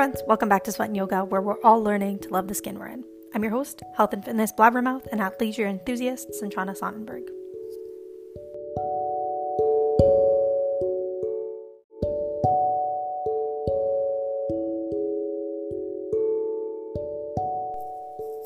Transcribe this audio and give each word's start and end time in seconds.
friends, 0.00 0.22
welcome 0.26 0.48
back 0.48 0.64
to 0.64 0.72
Sweat 0.72 0.88
and 0.88 0.96
Yoga, 0.96 1.26
where 1.26 1.42
we're 1.42 1.60
all 1.60 1.84
learning 1.84 2.18
to 2.20 2.30
love 2.30 2.48
the 2.48 2.54
skin 2.54 2.78
we're 2.78 2.86
in. 2.86 3.04
I'm 3.34 3.42
your 3.42 3.52
host, 3.52 3.82
health 3.98 4.14
and 4.14 4.24
fitness 4.24 4.50
blabbermouth 4.50 5.06
and 5.12 5.20
athleisure 5.20 5.68
enthusiast, 5.68 6.30
Sanchana 6.30 6.74
Sonnenberg. 6.74 7.28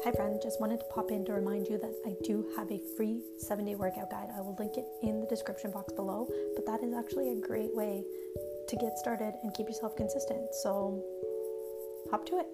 Hi, 0.03 0.11
friend. 0.11 0.41
Just 0.43 0.61
wanted 0.61 0.81
to 0.81 0.87
pop 0.87 1.13
in 1.13 1.25
to 1.27 1.35
remind 1.35 1.69
you 1.69 1.79
that 1.79 1.95
I 2.05 2.17
do 2.25 2.45
have 2.57 2.69
a 2.73 2.81
free 2.97 3.23
seven 3.39 3.65
day 3.65 3.77
workout 3.77 4.11
guide. 4.11 4.31
I 4.37 4.41
will 4.41 4.57
link 4.59 4.77
it 4.77 4.87
in 5.03 5.21
the 5.21 5.27
description 5.29 5.71
box 5.71 5.93
below, 5.93 6.29
but 6.57 6.67
that 6.67 6.83
is 6.83 6.93
actually 6.93 7.31
a 7.31 7.37
great 7.37 7.73
way 7.77 8.03
to 8.67 8.77
get 8.77 8.99
started 8.99 9.35
and 9.45 9.55
keep 9.55 9.69
yourself 9.69 9.95
consistent. 9.95 10.53
So 10.53 11.01
hop 12.15 12.25
to 12.27 12.39
it. 12.39 12.47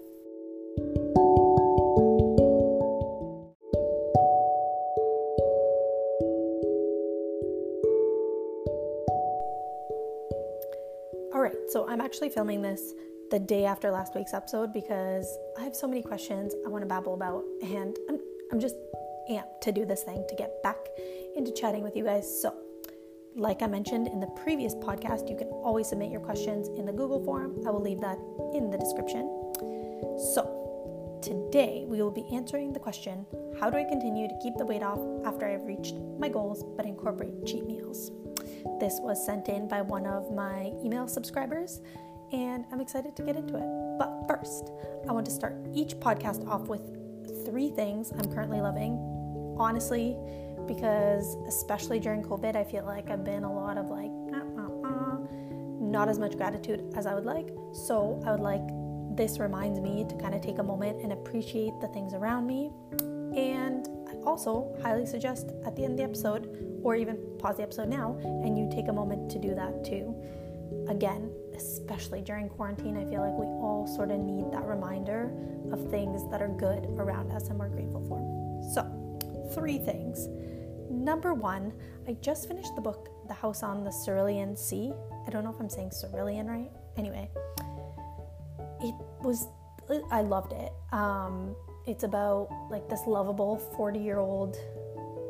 All 11.34 11.42
right, 11.42 11.52
so 11.68 11.86
I'm 11.86 12.00
actually 12.00 12.30
filming 12.30 12.62
this 12.62 12.94
the 13.30 13.38
day 13.38 13.66
after 13.66 13.90
last 13.90 14.14
week's 14.14 14.32
episode 14.32 14.72
because 14.72 15.36
I 15.58 15.64
have 15.64 15.76
so 15.76 15.86
many 15.86 16.00
questions 16.00 16.54
I 16.64 16.70
want 16.70 16.80
to 16.80 16.86
babble 16.86 17.12
about, 17.12 17.44
and 17.62 17.98
I'm, 18.08 18.18
I'm 18.50 18.60
just 18.60 18.76
amped 19.30 19.60
to 19.60 19.72
do 19.72 19.84
this 19.84 20.04
thing 20.04 20.24
to 20.26 20.34
get 20.36 20.62
back 20.62 20.78
into 21.36 21.52
chatting 21.52 21.82
with 21.82 21.96
you 21.96 22.04
guys. 22.04 22.26
So, 22.40 22.54
like 23.36 23.60
I 23.60 23.66
mentioned 23.66 24.08
in 24.08 24.20
the 24.20 24.26
previous 24.42 24.74
podcast, 24.74 25.28
you 25.28 25.36
can 25.36 25.48
always 25.48 25.90
submit 25.90 26.10
your 26.10 26.22
questions 26.22 26.68
in 26.78 26.86
the 26.86 26.92
Google 26.92 27.22
form. 27.22 27.62
I 27.66 27.70
will 27.70 27.82
leave 27.82 28.00
that 28.00 28.18
in 28.54 28.70
the 28.70 28.78
description. 28.78 29.49
So, 30.20 31.18
today 31.22 31.86
we 31.88 32.02
will 32.02 32.10
be 32.10 32.26
answering 32.30 32.74
the 32.74 32.78
question 32.78 33.24
How 33.58 33.70
do 33.70 33.78
I 33.78 33.84
continue 33.84 34.28
to 34.28 34.38
keep 34.42 34.54
the 34.58 34.66
weight 34.66 34.82
off 34.82 35.00
after 35.24 35.48
I've 35.48 35.64
reached 35.64 35.94
my 36.18 36.28
goals 36.28 36.62
but 36.76 36.84
incorporate 36.84 37.46
cheat 37.46 37.64
meals? 37.64 38.10
This 38.80 38.98
was 39.00 39.24
sent 39.24 39.48
in 39.48 39.66
by 39.66 39.80
one 39.80 40.04
of 40.04 40.30
my 40.30 40.72
email 40.84 41.08
subscribers, 41.08 41.80
and 42.32 42.66
I'm 42.70 42.82
excited 42.82 43.16
to 43.16 43.22
get 43.22 43.36
into 43.36 43.56
it. 43.56 43.98
But 43.98 44.26
first, 44.28 44.72
I 45.08 45.12
want 45.12 45.24
to 45.24 45.32
start 45.32 45.56
each 45.72 45.96
podcast 45.96 46.46
off 46.46 46.68
with 46.68 46.82
three 47.46 47.70
things 47.70 48.12
I'm 48.12 48.30
currently 48.30 48.60
loving. 48.60 48.98
Honestly, 49.58 50.18
because 50.66 51.38
especially 51.48 51.98
during 51.98 52.22
COVID, 52.22 52.56
I 52.56 52.64
feel 52.64 52.84
like 52.84 53.08
I've 53.08 53.24
been 53.24 53.44
a 53.44 53.52
lot 53.52 53.78
of 53.78 53.86
like, 53.86 54.12
uh, 54.34 54.60
uh, 54.60 54.86
uh, 54.86 55.16
not 55.80 56.10
as 56.10 56.18
much 56.18 56.36
gratitude 56.36 56.92
as 56.94 57.06
I 57.06 57.14
would 57.14 57.24
like. 57.24 57.48
So 57.72 58.22
I 58.26 58.32
would 58.32 58.40
like 58.40 58.68
this 59.16 59.38
reminds 59.38 59.80
me 59.80 60.04
to 60.08 60.14
kind 60.16 60.34
of 60.34 60.40
take 60.40 60.58
a 60.58 60.62
moment 60.62 61.02
and 61.02 61.12
appreciate 61.12 61.72
the 61.80 61.88
things 61.88 62.14
around 62.14 62.46
me. 62.46 62.70
And 63.36 63.86
I 64.08 64.14
also 64.24 64.76
highly 64.82 65.06
suggest 65.06 65.50
at 65.64 65.76
the 65.76 65.84
end 65.84 65.92
of 65.92 65.98
the 65.98 66.04
episode, 66.04 66.80
or 66.82 66.96
even 66.96 67.18
pause 67.38 67.58
the 67.58 67.62
episode 67.62 67.88
now, 67.88 68.18
and 68.22 68.58
you 68.58 68.68
take 68.72 68.88
a 68.88 68.92
moment 68.92 69.30
to 69.32 69.38
do 69.38 69.54
that 69.54 69.84
too. 69.84 70.14
Again, 70.88 71.30
especially 71.54 72.22
during 72.22 72.48
quarantine, 72.48 72.96
I 72.96 73.04
feel 73.04 73.20
like 73.20 73.36
we 73.38 73.46
all 73.46 73.86
sort 73.86 74.10
of 74.10 74.18
need 74.18 74.50
that 74.52 74.64
reminder 74.64 75.30
of 75.72 75.90
things 75.90 76.28
that 76.30 76.40
are 76.40 76.48
good 76.48 76.86
around 76.98 77.30
us 77.32 77.48
and 77.48 77.58
we're 77.58 77.68
grateful 77.68 78.02
for. 78.08 78.18
So, 78.74 79.50
three 79.54 79.78
things. 79.78 80.28
Number 80.90 81.34
one, 81.34 81.72
I 82.08 82.14
just 82.20 82.48
finished 82.48 82.74
the 82.74 82.80
book 82.80 83.10
The 83.28 83.34
House 83.34 83.62
on 83.62 83.84
the 83.84 83.92
Cerulean 84.04 84.56
Sea. 84.56 84.92
I 85.26 85.30
don't 85.30 85.44
know 85.44 85.50
if 85.50 85.60
I'm 85.60 85.68
saying 85.68 85.92
cerulean 86.00 86.46
right. 86.46 86.70
Anyway, 86.96 87.30
it 88.82 88.94
was, 89.22 89.48
I 90.10 90.22
loved 90.22 90.52
it. 90.52 90.72
Um, 90.92 91.54
it's 91.86 92.04
about 92.04 92.48
like 92.70 92.88
this 92.88 93.00
lovable 93.06 93.56
40 93.76 93.98
year 93.98 94.18
old 94.18 94.56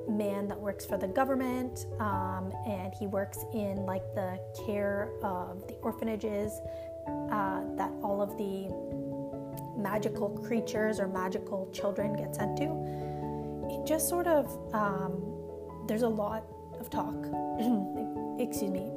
man 0.09 0.49
that 0.49 0.59
works 0.59 0.85
for 0.85 0.97
the 0.97 1.07
government 1.07 1.87
um, 2.01 2.53
and 2.67 2.93
he 2.95 3.07
works 3.07 3.45
in 3.55 3.77
like 3.87 4.03
the 4.15 4.39
care 4.67 5.11
of 5.23 5.67
the 5.69 5.75
orphanages 5.77 6.61
uh, 7.31 7.61
that 7.77 7.91
all 8.03 8.21
of 8.21 8.37
the 8.37 8.69
magical 9.81 10.29
creatures 10.47 10.99
or 10.99 11.07
magical 11.07 11.71
children 11.73 12.15
get 12.15 12.35
sent 12.35 12.57
to 12.57 12.65
it 13.71 13.87
just 13.87 14.09
sort 14.09 14.27
of 14.27 14.47
um, 14.75 15.23
there's 15.87 16.03
a 16.03 16.09
lot 16.09 16.45
of 16.79 16.91
talk 16.91 17.15
excuse 18.41 18.71
me 18.71 18.91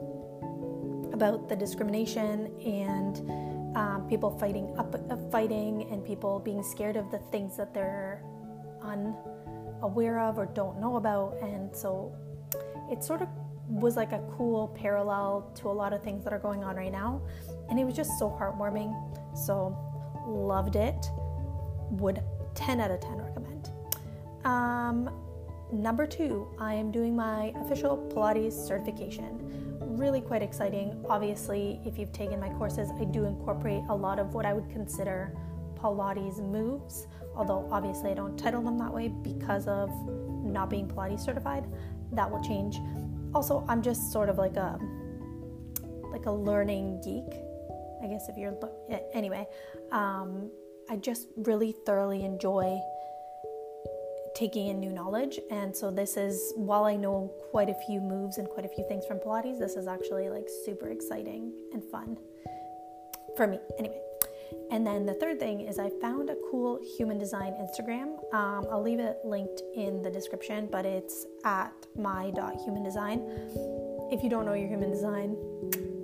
about 1.13 1.47
the 1.47 1.55
discrimination 1.55 2.51
and 2.65 3.52
um, 3.75 4.07
people 4.07 4.37
fighting 4.37 4.73
up 4.77 4.95
uh, 5.09 5.17
fighting 5.31 5.87
and 5.91 6.05
people 6.05 6.39
being 6.39 6.63
scared 6.63 6.95
of 6.95 7.09
the 7.11 7.19
things 7.31 7.57
that 7.57 7.73
they're 7.73 8.23
unaware 8.81 10.19
of 10.19 10.37
or 10.37 10.45
don't 10.45 10.79
know 10.79 10.97
about. 10.97 11.37
And 11.41 11.75
so 11.75 12.15
it 12.91 13.03
sort 13.03 13.21
of 13.21 13.29
was 13.67 13.95
like 13.95 14.11
a 14.11 14.21
cool 14.37 14.67
parallel 14.79 15.51
to 15.55 15.69
a 15.69 15.71
lot 15.71 15.93
of 15.93 16.03
things 16.03 16.23
that 16.23 16.33
are 16.33 16.39
going 16.39 16.63
on 16.63 16.75
right 16.75 16.91
now. 16.91 17.21
And 17.69 17.79
it 17.79 17.85
was 17.85 17.95
just 17.95 18.19
so 18.19 18.29
heartwarming. 18.29 18.93
So 19.35 19.75
loved 20.27 20.75
it. 20.75 21.09
Would 21.91 22.21
10 22.55 22.79
out 22.79 22.91
of 22.91 22.99
10 22.99 23.17
recommend. 23.17 23.71
Um, 24.45 25.09
number 25.71 26.05
two, 26.05 26.47
I 26.59 26.73
am 26.75 26.91
doing 26.91 27.15
my 27.15 27.53
official 27.55 27.97
Pilates 28.13 28.53
certification. 28.53 29.72
Really 29.97 30.21
quite 30.21 30.41
exciting. 30.41 31.03
Obviously, 31.09 31.79
if 31.85 31.97
you've 31.97 32.11
taken 32.11 32.39
my 32.39 32.49
courses, 32.49 32.89
I 32.99 33.05
do 33.05 33.25
incorporate 33.25 33.83
a 33.89 33.95
lot 33.95 34.19
of 34.19 34.33
what 34.33 34.45
I 34.45 34.53
would 34.53 34.69
consider 34.69 35.35
Pilates 35.75 36.39
moves 36.39 37.07
although 37.35 37.67
obviously 37.71 38.11
I 38.11 38.13
don't 38.13 38.37
title 38.37 38.61
them 38.61 38.77
that 38.77 38.93
way 38.93 39.07
because 39.07 39.67
of 39.67 39.91
not 40.43 40.69
being 40.69 40.87
Pilates 40.87 41.21
certified. 41.21 41.65
That 42.11 42.29
will 42.29 42.43
change. 42.43 42.79
Also, 43.33 43.65
I'm 43.67 43.81
just 43.81 44.11
sort 44.11 44.29
of 44.29 44.37
like 44.37 44.55
a 44.55 44.79
like 46.11 46.25
a 46.25 46.31
learning 46.31 47.01
geek. 47.03 47.39
I 48.03 48.07
guess 48.07 48.29
if 48.29 48.37
you're 48.37 48.57
anyway, 49.13 49.47
um, 49.91 50.51
I 50.89 50.97
just 50.97 51.27
really 51.37 51.73
thoroughly 51.85 52.23
enjoy 52.23 52.79
taking 54.35 54.67
in 54.67 54.79
new 54.79 54.91
knowledge. 54.91 55.39
And 55.51 55.75
so 55.75 55.91
this 55.91 56.17
is 56.17 56.53
while 56.55 56.85
I 56.85 56.95
know 56.95 57.31
quite 57.51 57.69
a 57.69 57.75
few 57.85 58.01
moves 58.01 58.37
and 58.37 58.47
quite 58.49 58.65
a 58.65 58.69
few 58.69 58.85
things 58.87 59.05
from 59.05 59.19
Pilates, 59.19 59.59
this 59.59 59.75
is 59.75 59.87
actually 59.87 60.29
like 60.29 60.47
super 60.65 60.89
exciting 60.89 61.53
and 61.71 61.83
fun 61.83 62.17
for 63.35 63.47
me. 63.47 63.59
Anyway, 63.77 63.99
and 64.71 64.85
then 64.85 65.05
the 65.05 65.13
third 65.15 65.39
thing 65.39 65.61
is 65.61 65.79
I 65.79 65.89
found 66.01 66.29
a 66.29 66.35
cool 66.49 66.79
human 66.97 67.17
design 67.17 67.53
Instagram. 67.53 68.17
Um, 68.33 68.65
I'll 68.71 68.81
leave 68.81 68.99
it 68.99 69.17
linked 69.23 69.61
in 69.75 70.01
the 70.01 70.09
description, 70.09 70.67
but 70.71 70.85
it's 70.85 71.25
at 71.43 71.73
my.humandesign. 71.95 73.21
If 74.11 74.23
you 74.23 74.29
don't 74.29 74.45
know 74.45 74.53
your 74.53 74.67
human 74.67 74.91
design, 74.91 75.37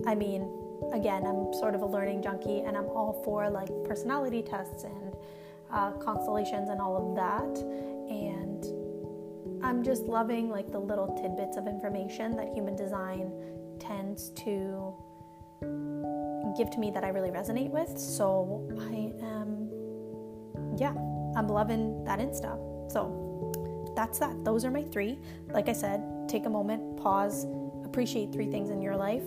I 0.08 0.16
mean, 0.16 0.50
again, 0.94 1.26
I'm 1.26 1.54
sort 1.54 1.76
of 1.76 1.82
a 1.82 1.86
learning 1.86 2.24
junkie 2.24 2.62
and 2.62 2.78
I'm 2.78 2.86
all 2.86 3.22
for 3.24 3.50
like 3.50 3.70
personality 3.86 4.42
tests 4.42 4.84
and 4.84 5.14
uh, 5.72 5.92
constellations 5.94 6.70
and 6.70 6.82
all 6.82 6.98
of 6.98 7.16
that. 7.16 7.89
And 8.10 9.64
I'm 9.64 9.84
just 9.84 10.04
loving 10.04 10.50
like 10.50 10.72
the 10.72 10.80
little 10.80 11.18
tidbits 11.22 11.58
of 11.58 11.68
information 11.68 12.36
that 12.38 12.50
human 12.54 12.76
design 12.76 13.32
tends 13.80 14.32
to 14.32 14.94
give 16.58 16.70
to 16.72 16.80
me 16.80 16.92
that 16.92 17.04
I 17.04 17.10
really 17.10 17.30
resonate 17.30 17.70
with. 17.70 17.98
So 17.98 18.68
I 18.80 19.14
am, 19.24 19.70
yeah, 20.78 20.94
I'm 21.36 21.48
loving 21.48 22.04
that 22.06 22.20
Insta. 22.20 22.58
So 22.92 23.94
that's 23.96 24.20
that. 24.20 24.44
Those 24.44 24.66
are 24.66 24.72
my 24.72 24.84
three. 24.84 25.20
Like 25.52 25.70
I 25.70 25.74
said, 25.74 26.02
take 26.28 26.46
a 26.46 26.50
moment, 26.50 26.98
pause, 26.98 27.46
appreciate 27.86 28.32
three 28.32 28.48
things 28.48 28.70
in 28.70 28.82
your 28.82 28.96
life, 28.96 29.24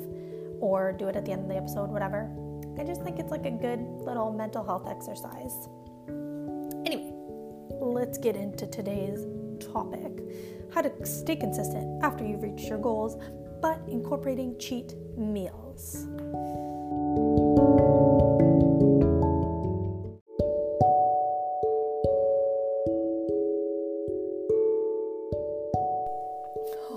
or 0.61 0.93
do 0.93 1.09
it 1.09 1.17
at 1.17 1.25
the 1.25 1.33
end 1.33 1.43
of 1.43 1.49
the 1.49 1.57
episode, 1.57 1.91
whatever. 1.91 2.31
I 2.79 2.85
just 2.85 3.03
think 3.03 3.19
it's 3.19 3.31
like 3.31 3.45
a 3.45 3.51
good 3.51 3.81
little 3.81 4.33
mental 4.33 4.65
health 4.65 4.89
exercise. 4.89 5.69
Let's 7.93 8.17
get 8.17 8.37
into 8.37 8.67
today's 8.67 9.27
topic 9.61 10.13
how 10.73 10.81
to 10.81 10.91
stay 11.05 11.37
consistent 11.37 12.03
after 12.03 12.27
you've 12.27 12.43
reached 12.43 12.67
your 12.67 12.79
goals, 12.79 13.23
but 13.61 13.81
incorporating 13.87 14.59
cheat 14.59 14.95
meals. 15.19 16.07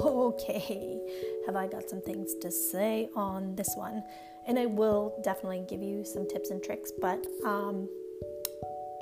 Okay, 0.01 1.01
have 1.45 1.57
I 1.57 1.67
got 1.67 1.89
some 1.89 2.01
things 2.01 2.35
to 2.35 2.49
say 2.49 3.09
on 3.17 3.53
this 3.55 3.73
one? 3.75 4.01
And 4.47 4.57
I 4.57 4.65
will 4.65 5.19
definitely 5.23 5.65
give 5.67 5.81
you 5.81 6.05
some 6.05 6.25
tips 6.25 6.51
and 6.51 6.63
tricks, 6.63 6.93
but 7.01 7.25
um, 7.43 7.89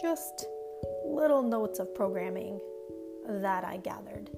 just 0.01 0.47
little 1.13 1.43
notes 1.43 1.79
of 1.79 1.93
programming 1.93 2.59
that 3.27 3.63
I 3.63 3.77
gathered 3.77 4.29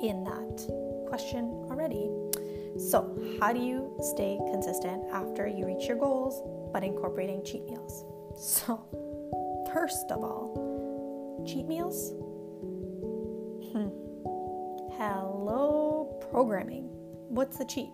in 0.00 0.24
that 0.24 1.06
question 1.08 1.66
already. 1.68 2.10
So, 2.78 3.18
how 3.40 3.52
do 3.52 3.60
you 3.60 3.94
stay 4.14 4.38
consistent 4.50 5.04
after 5.10 5.46
you 5.46 5.66
reach 5.66 5.86
your 5.86 5.96
goals 5.96 6.42
but 6.72 6.84
incorporating 6.84 7.42
cheat 7.44 7.64
meals? 7.64 8.04
So, 8.38 8.84
first 9.72 10.10
of 10.10 10.22
all, 10.22 11.44
cheat 11.46 11.66
meals? 11.66 12.12
Hmm. 13.72 13.88
Hello, 14.98 16.18
programming. 16.30 16.84
What's 17.28 17.56
the 17.56 17.64
cheat? 17.64 17.90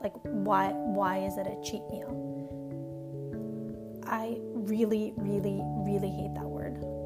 Like, 0.00 0.14
why, 0.22 0.70
why 0.72 1.18
is 1.18 1.36
it 1.36 1.46
a 1.46 1.60
cheat 1.62 1.82
meal? 1.90 2.32
I 4.04 4.36
really, 4.54 5.14
really, 5.16 5.60
really 5.84 6.10
hate 6.10 6.34
that. 6.34 6.51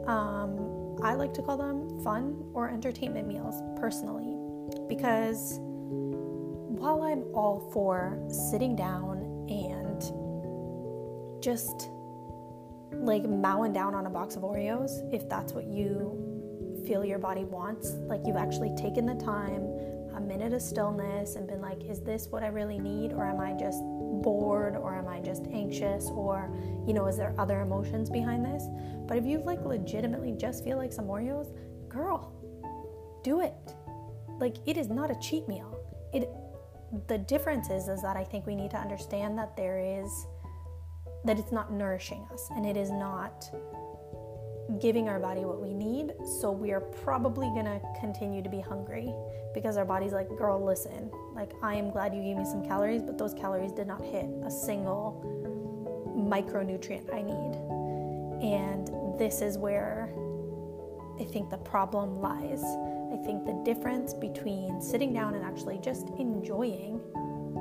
Um, 0.06 0.96
I 1.02 1.14
like 1.14 1.34
to 1.34 1.42
call 1.42 1.56
them 1.56 2.02
fun 2.02 2.44
or 2.54 2.70
entertainment 2.70 3.26
meals 3.26 3.60
personally 3.78 4.36
because 4.88 5.58
while 5.60 7.02
I'm 7.02 7.24
all 7.34 7.70
for 7.72 8.18
sitting 8.50 8.76
down 8.76 9.18
and 9.48 10.02
just 11.42 11.90
like 12.92 13.24
mowing 13.24 13.72
down 13.72 13.94
on 13.94 14.06
a 14.06 14.10
box 14.10 14.36
of 14.36 14.42
Oreos, 14.42 14.90
if 15.12 15.28
that's 15.28 15.52
what 15.52 15.66
you 15.66 16.22
feel 16.86 17.04
your 17.04 17.18
body 17.18 17.44
wants, 17.44 17.92
like 18.06 18.20
you've 18.24 18.36
actually 18.36 18.74
taken 18.76 19.06
the 19.06 19.14
time, 19.14 19.62
a 20.14 20.20
minute 20.20 20.52
of 20.52 20.62
stillness, 20.62 21.36
and 21.36 21.46
been 21.46 21.60
like, 21.60 21.82
is 21.84 22.00
this 22.00 22.28
what 22.28 22.42
I 22.42 22.48
really 22.48 22.78
need? 22.78 23.12
Or 23.12 23.26
am 23.26 23.40
I 23.40 23.52
just 23.52 23.80
bored? 24.22 24.76
Or 24.76 24.94
am 24.96 25.08
I 25.08 25.20
just 25.20 25.46
anxious? 25.52 26.06
Or, 26.06 26.50
you 26.86 26.94
know, 26.94 27.06
is 27.06 27.16
there 27.16 27.34
other 27.38 27.60
emotions 27.60 28.08
behind 28.08 28.44
this? 28.44 28.64
But 29.06 29.18
if 29.18 29.24
you 29.24 29.38
like 29.44 29.64
legitimately 29.64 30.32
just 30.32 30.64
feel 30.64 30.76
like 30.76 30.92
some 30.92 31.06
Oreos, 31.06 31.54
girl, 31.88 32.32
do 33.22 33.40
it. 33.40 33.54
Like, 34.38 34.56
it 34.66 34.76
is 34.76 34.88
not 34.88 35.10
a 35.10 35.16
cheat 35.20 35.48
meal. 35.48 35.78
It 36.12 36.28
the 37.08 37.18
difference 37.18 37.68
is 37.68 37.88
is 37.88 38.00
that 38.02 38.16
I 38.16 38.24
think 38.24 38.46
we 38.46 38.54
need 38.54 38.70
to 38.70 38.76
understand 38.76 39.36
that 39.38 39.56
there 39.56 39.78
is 39.78 40.26
that 41.24 41.38
it's 41.38 41.50
not 41.50 41.72
nourishing 41.72 42.24
us 42.32 42.48
and 42.54 42.64
it 42.64 42.76
is 42.76 42.90
not 42.90 43.50
giving 44.80 45.08
our 45.08 45.18
body 45.18 45.44
what 45.44 45.60
we 45.60 45.72
need. 45.72 46.12
So 46.40 46.50
we 46.50 46.72
are 46.72 46.80
probably 46.80 47.48
gonna 47.48 47.80
continue 47.98 48.42
to 48.42 48.48
be 48.48 48.60
hungry 48.60 49.12
because 49.54 49.76
our 49.76 49.84
body's 49.84 50.12
like, 50.12 50.28
girl, 50.36 50.62
listen, 50.64 51.10
like 51.34 51.52
I 51.62 51.74
am 51.74 51.90
glad 51.90 52.14
you 52.14 52.22
gave 52.22 52.36
me 52.36 52.44
some 52.44 52.64
calories, 52.64 53.02
but 53.02 53.18
those 53.18 53.34
calories 53.34 53.72
did 53.72 53.86
not 53.86 54.04
hit 54.04 54.26
a 54.44 54.50
single 54.50 55.22
micronutrient 56.16 57.12
I 57.12 57.22
need. 57.22 57.75
And 58.42 58.88
this 59.18 59.40
is 59.40 59.58
where 59.58 60.12
I 61.20 61.24
think 61.24 61.50
the 61.50 61.58
problem 61.58 62.20
lies. 62.20 62.62
I 62.62 63.16
think 63.24 63.46
the 63.46 63.60
difference 63.64 64.12
between 64.12 64.80
sitting 64.80 65.12
down 65.12 65.34
and 65.34 65.44
actually 65.44 65.78
just 65.78 66.08
enjoying, 66.18 67.00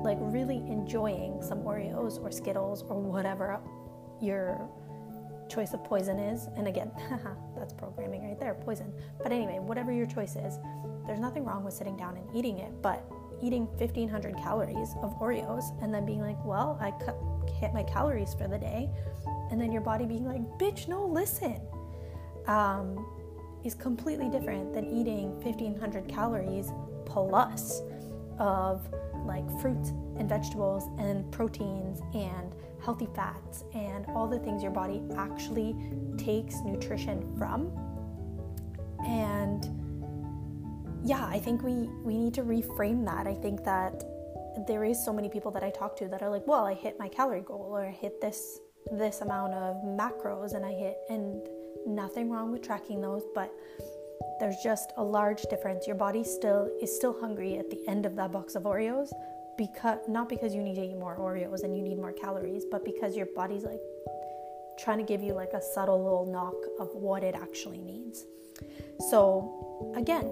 like 0.04 0.18
really 0.20 0.58
enjoying 0.58 1.42
some 1.42 1.60
Oreos 1.60 2.22
or 2.22 2.32
Skittles 2.32 2.84
or 2.84 3.00
whatever 3.00 3.60
your 4.22 4.70
choice 5.50 5.74
of 5.74 5.84
poison 5.84 6.20
is, 6.20 6.48
and 6.58 6.68
again, 6.68 6.92
that's 7.58 7.74
programming 7.74 8.28
right 8.28 8.40
there, 8.40 8.56
poison. 8.56 8.92
But 9.22 9.32
anyway, 9.32 9.60
whatever 9.60 9.92
your 9.92 10.08
choice 10.08 10.36
is, 10.36 10.60
there's 11.06 11.20
nothing 11.20 11.46
wrong 11.46 11.64
with 11.64 11.74
sitting 11.74 11.96
down 11.96 12.18
and 12.18 12.36
eating 12.36 12.58
it, 12.60 12.72
but 12.82 13.06
eating 13.42 13.68
1500 13.78 14.36
calories 14.38 14.96
of 15.02 15.18
Oreos 15.20 15.82
and 15.84 15.94
then 15.94 16.06
being 16.06 16.22
like, 16.22 16.44
well, 16.44 16.78
I 16.82 16.92
cut, 16.92 17.18
hit 17.60 17.74
my 17.74 17.84
calories 17.84 18.34
for 18.34 18.48
the 18.48 18.58
day, 18.58 18.90
and 19.52 19.60
then 19.60 19.72
your 19.72 19.82
body 19.82 20.06
being 20.06 20.26
like, 20.26 20.42
bitch, 20.58 20.88
no, 20.88 21.06
listen. 21.06 21.60
Um, 22.48 23.06
is 23.66 23.74
completely 23.74 24.30
different 24.30 24.74
than 24.74 24.86
eating 24.86 25.34
1500 25.42 26.08
calories 26.08 26.72
plus 27.06 27.82
of 28.38 28.88
like 29.26 29.44
fruits 29.60 29.90
and 30.18 30.30
vegetables 30.30 30.84
and 31.00 31.30
proteins 31.32 32.02
and 32.14 32.56
healthy 32.82 33.08
fats 33.16 33.64
and 33.74 34.06
all 34.10 34.28
the 34.28 34.38
things 34.40 34.62
your 34.62 34.72
body 34.72 35.02
actually 35.18 35.76
takes 36.18 36.60
nutrition 36.60 37.36
from. 37.38 37.72
And 39.08 39.68
yeah, 41.04 41.26
I 41.26 41.40
think 41.40 41.64
we 41.64 41.90
we 42.04 42.18
need 42.18 42.34
to 42.36 42.44
reframe 42.44 43.06
that. 43.06 43.28
I 43.28 43.34
think 43.34 43.64
that 43.64 44.04
there 44.68 44.84
is 44.84 45.04
so 45.04 45.12
many 45.12 45.30
people 45.30 45.52
that 45.52 45.64
I 45.64 45.70
talk 45.70 45.96
to 45.98 46.08
that 46.08 46.22
are 46.22 46.30
like, 46.30 46.48
"Well, 46.48 46.66
I 46.66 46.74
hit 46.74 46.98
my 47.00 47.08
calorie 47.08 47.42
goal 47.42 47.68
or 47.72 47.86
I 47.86 47.92
hit 47.92 48.22
this 48.22 48.60
this 48.92 49.22
amount 49.22 49.54
of 49.54 49.78
macros 49.84 50.54
and 50.54 50.66
I 50.66 50.72
hit 50.72 50.98
and 51.10 51.42
nothing 51.86 52.30
wrong 52.30 52.52
with 52.52 52.62
tracking 52.62 53.02
those, 53.02 53.24
but 53.34 53.52
there's 54.40 54.58
just 54.64 54.92
a 54.98 55.04
large 55.04 55.44
difference. 55.44 55.88
Your 55.88 55.96
body 55.96 56.24
still 56.24 56.70
is 56.82 56.96
still 56.96 57.20
hungry 57.20 57.58
at 57.58 57.70
the 57.70 57.82
end 57.88 58.06
of 58.06 58.16
that 58.16 58.32
box 58.32 58.56
of 58.56 58.64
Oreos 58.64 59.12
because 59.58 60.00
not 60.08 60.28
because 60.30 60.54
you 60.54 60.62
need 60.62 60.76
to 60.76 60.84
eat 60.84 60.98
more 60.98 61.18
Oreos 61.18 61.64
and 61.64 61.76
you 61.76 61.82
need 61.82 61.98
more 61.98 62.12
calories, 62.12 62.66
but 62.70 62.84
because 62.84 63.16
your 63.16 63.28
body's 63.36 63.64
like 63.64 63.80
trying 64.78 64.98
to 64.98 65.04
give 65.04 65.22
you 65.22 65.34
like 65.34 65.54
a 65.54 65.62
subtle 65.62 66.04
little 66.04 66.26
knock 66.26 66.56
of 66.80 66.94
what 66.96 67.24
it 67.24 67.36
actually 67.36 67.78
needs. 67.78 68.26
So, 69.10 69.94
again, 69.96 70.24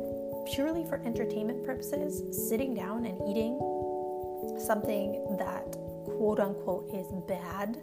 purely 0.54 0.84
for 0.86 1.02
entertainment 1.06 1.64
purposes, 1.64 2.50
sitting 2.50 2.74
down 2.74 3.06
and 3.06 3.18
eating 3.30 3.58
something 4.60 5.38
that 5.40 5.72
quote 6.18 6.40
unquote 6.40 6.90
is 6.94 7.08
bad, 7.28 7.82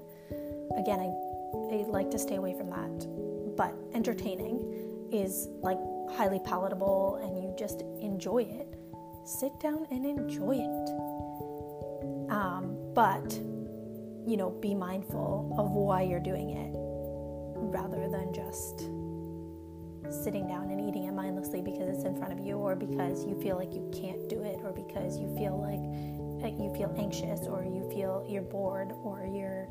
again, 0.76 1.00
I, 1.00 1.10
I 1.74 1.84
like 1.88 2.10
to 2.10 2.18
stay 2.18 2.36
away 2.36 2.54
from 2.54 2.70
that 2.70 3.06
but 3.60 3.74
entertaining 3.92 4.58
is 5.12 5.48
like 5.60 5.78
highly 6.16 6.40
palatable 6.40 7.20
and 7.22 7.36
you 7.36 7.54
just 7.58 7.82
enjoy 8.00 8.38
it, 8.38 8.74
sit 9.26 9.52
down 9.60 9.86
and 9.90 10.06
enjoy 10.06 10.56
it. 10.56 10.90
Um, 12.30 12.74
but, 12.94 13.34
you 14.26 14.38
know, 14.38 14.48
be 14.62 14.74
mindful 14.74 15.54
of 15.58 15.72
why 15.72 16.04
you're 16.04 16.20
doing 16.20 16.50
it 16.50 16.72
rather 17.54 18.08
than 18.08 18.32
just 18.32 18.88
sitting 20.24 20.48
down 20.48 20.70
and 20.70 20.80
eating 20.88 21.04
it 21.04 21.12
mindlessly 21.12 21.60
because 21.60 21.86
it's 21.88 22.04
in 22.04 22.16
front 22.16 22.32
of 22.32 22.40
you 22.40 22.56
or 22.56 22.74
because 22.74 23.26
you 23.26 23.38
feel 23.42 23.56
like 23.56 23.74
you 23.74 23.90
can't 23.92 24.26
do 24.30 24.42
it 24.42 24.58
or 24.64 24.72
because 24.72 25.18
you 25.18 25.28
feel 25.36 25.60
like 25.60 25.80
you 26.58 26.72
feel 26.74 26.94
anxious 26.98 27.46
or 27.46 27.62
you 27.64 27.86
feel 27.92 28.24
you're 28.28 28.40
bored 28.42 28.92
or 29.04 29.26
you're 29.26 29.68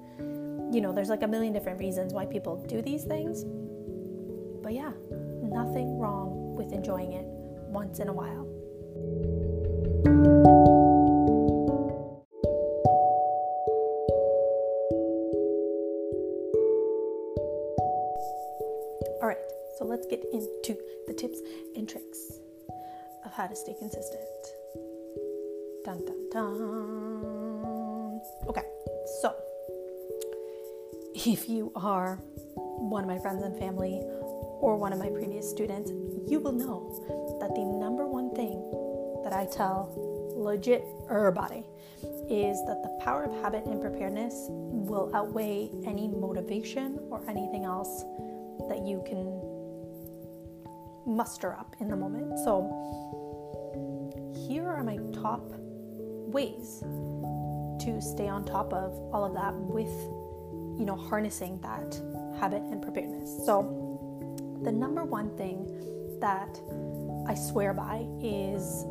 you 0.71 0.81
know 0.81 0.92
there's 0.94 1.10
like 1.10 1.24
a 1.24 1.27
million 1.27 1.54
different 1.54 1.80
reasons 1.80 2.13
why 2.13 2.25
people 2.25 2.57
do 2.68 2.81
these 2.81 3.04
things 3.04 3.45
but 4.62 4.74
yeah, 4.74 4.92
nothing 5.42 5.98
wrong 5.98 6.56
with 6.56 6.74
enjoying 6.74 7.13
it 7.13 7.25
once 7.69 8.00
in 8.00 8.07
a 8.07 8.13
while. 8.13 8.45
All 19.21 19.28
right, 19.28 19.38
so 19.78 19.85
let's 19.85 20.06
get 20.07 20.23
into 20.33 20.78
the 21.07 21.14
tips 21.14 21.40
and 21.76 21.88
tricks 21.88 22.40
of 23.26 23.33
how 23.33 23.47
to 23.47 23.56
stay 23.56 23.73
consistent. 23.80 24.19
If 31.31 31.48
you 31.48 31.71
are 31.76 32.16
one 32.56 33.04
of 33.04 33.07
my 33.07 33.19
friends 33.19 33.44
and 33.44 33.56
family 33.59 34.02
or 34.62 34.78
one 34.78 34.92
of 34.92 34.98
my 34.98 35.09
previous 35.09 35.48
students, 35.48 35.92
you 36.28 36.40
will 36.40 36.52
know 36.52 37.38
that 37.40 37.54
the 37.54 37.64
number 37.64 38.07
one 38.07 38.33
thing 38.33 38.57
that 39.24 39.31
I 39.31 39.45
tell 39.45 39.94
legit 40.36 40.83
everybody 41.07 41.64
is 42.31 42.57
that 42.66 42.81
the 42.81 42.98
power 43.06 43.26
of 43.26 43.44
habit 43.44 43.66
and 43.68 43.80
preparedness 43.80 44.48
will 44.50 45.12
outweigh 45.14 45.69
any 45.86 46.07
motivation 46.07 46.98
or 47.12 47.21
anything 47.30 47.64
else 47.64 48.06
that 48.68 48.81
you 48.83 49.04
can 49.06 49.30
muster 51.06 51.54
up 51.54 51.76
in 51.80 51.90
the 51.90 51.95
moment. 51.95 52.40
So, 52.40 52.66
here 54.48 54.66
are 54.66 54.83
my 54.83 54.98
top 55.14 55.45
ways 56.33 56.80
to 57.86 58.02
stay 58.02 58.28
on 58.28 58.45
top 58.45 58.74
of 58.74 58.94
all 59.14 59.26
of 59.26 59.36
that 59.36 59.54
with 59.54 59.94
you 60.80 60.86
know 60.86 60.95
harnessing 60.95 61.59
that 61.62 62.02
habit 62.40 62.64
and 62.64 62.81
preparedness. 62.81 63.45
So, 63.45 63.86
the 64.64 64.71
number 64.71 65.04
one 65.04 65.36
thing 65.38 65.68
that 66.21 66.59
I 67.28 67.36
swear 67.36 67.74
by 67.74 68.07
is 68.21 68.86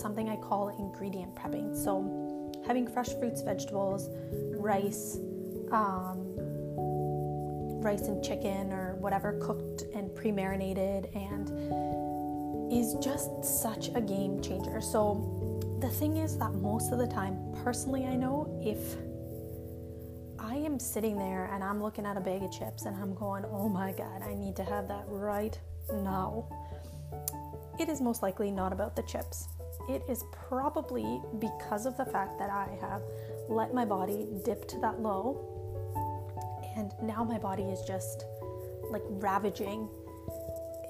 something 0.00 0.28
I 0.28 0.36
call 0.36 0.68
ingredient 0.78 1.34
prepping. 1.34 1.76
So, 1.76 2.52
having 2.66 2.86
fresh 2.86 3.08
fruits, 3.18 3.42
vegetables, 3.42 4.08
rice, 4.56 5.18
um, 5.72 6.28
rice 7.82 8.02
and 8.02 8.22
chicken 8.22 8.72
or 8.72 8.94
whatever 9.00 9.38
cooked 9.42 9.82
and 9.94 10.14
pre 10.14 10.30
marinated 10.30 11.08
and 11.14 11.50
is 12.72 12.94
just 13.02 13.44
such 13.44 13.88
a 13.96 14.00
game 14.00 14.40
changer. 14.40 14.80
So, 14.80 15.58
the 15.80 15.88
thing 15.88 16.18
is 16.18 16.38
that 16.38 16.54
most 16.54 16.92
of 16.92 16.98
the 16.98 17.08
time, 17.08 17.36
personally, 17.64 18.06
I 18.06 18.14
know 18.14 18.48
if 18.64 18.96
am 20.72 20.80
sitting 20.80 21.18
there 21.18 21.50
and 21.52 21.62
I'm 21.62 21.82
looking 21.82 22.06
at 22.06 22.16
a 22.16 22.20
bag 22.20 22.42
of 22.42 22.50
chips 22.50 22.86
and 22.86 22.96
I'm 22.96 23.14
going, 23.14 23.44
oh 23.44 23.68
my 23.68 23.92
God, 23.92 24.22
I 24.22 24.32
need 24.34 24.56
to 24.56 24.64
have 24.64 24.88
that 24.88 25.04
right 25.06 25.58
now. 25.92 26.46
It 27.78 27.90
is 27.90 28.00
most 28.00 28.22
likely 28.22 28.50
not 28.50 28.72
about 28.72 28.96
the 28.96 29.02
chips. 29.02 29.48
It 29.90 30.02
is 30.08 30.24
probably 30.32 31.20
because 31.38 31.84
of 31.84 31.96
the 31.98 32.06
fact 32.06 32.38
that 32.38 32.48
I 32.48 32.68
have 32.80 33.02
let 33.48 33.74
my 33.74 33.84
body 33.84 34.26
dip 34.44 34.66
to 34.68 34.78
that 34.78 35.00
low 35.00 35.48
And 36.76 36.92
now 37.02 37.22
my 37.22 37.38
body 37.38 37.64
is 37.64 37.82
just 37.82 38.24
like 38.90 39.02
ravaging 39.06 39.88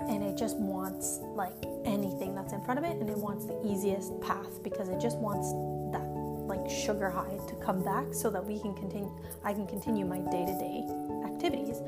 and 0.01 0.23
it 0.23 0.37
just 0.37 0.57
wants 0.59 1.19
like 1.35 1.55
anything 1.85 2.37
that's 2.37 2.53
in 2.53 2.62
front 2.65 2.79
of 2.79 2.85
it 2.85 2.97
and 2.99 3.11
it 3.11 3.19
wants 3.19 3.47
the 3.47 3.61
easiest 3.67 4.21
path 4.21 4.62
because 4.62 4.89
it 4.89 5.01
just 5.01 5.19
wants 5.19 5.53
sugar 6.73 7.11
high 7.11 7.38
to 7.49 7.55
come 7.57 7.83
back 7.83 8.12
so 8.12 8.31
that 8.31 8.45
we 8.45 8.59
can 8.59 8.75
continue 8.75 9.12
I 9.45 9.52
can 9.52 9.67
continue 9.67 10.05
my 10.05 10.19
day-to-day 10.19 10.87
activities 11.25 11.79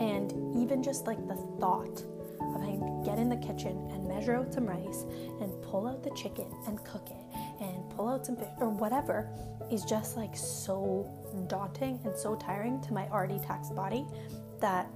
and 0.00 0.32
even 0.56 0.82
just 0.82 1.06
like 1.06 1.26
the 1.28 1.36
thought 1.60 2.02
of 2.40 2.60
having 2.60 2.80
to 2.80 3.02
get 3.04 3.18
in 3.18 3.28
the 3.28 3.36
kitchen 3.36 3.88
and 3.92 4.06
measure 4.06 4.34
out 4.34 4.52
some 4.52 4.66
rice 4.66 5.04
and 5.40 5.50
pull 5.62 5.86
out 5.86 6.02
the 6.02 6.10
chicken 6.10 6.46
and 6.66 6.84
cook 6.84 7.08
it 7.10 7.38
and 7.60 7.90
pull 7.90 8.08
out 8.08 8.26
some 8.26 8.36
fish 8.36 8.48
or 8.58 8.68
whatever 8.68 9.28
is 9.70 9.84
just 9.84 10.16
like 10.16 10.36
so 10.36 11.10
daunting 11.48 11.98
and 12.04 12.16
so 12.16 12.34
tiring 12.36 12.80
to 12.82 12.92
my 12.92 13.08
already 13.08 13.38
taxed 13.38 13.74
body 13.74 14.04
that 14.60 14.88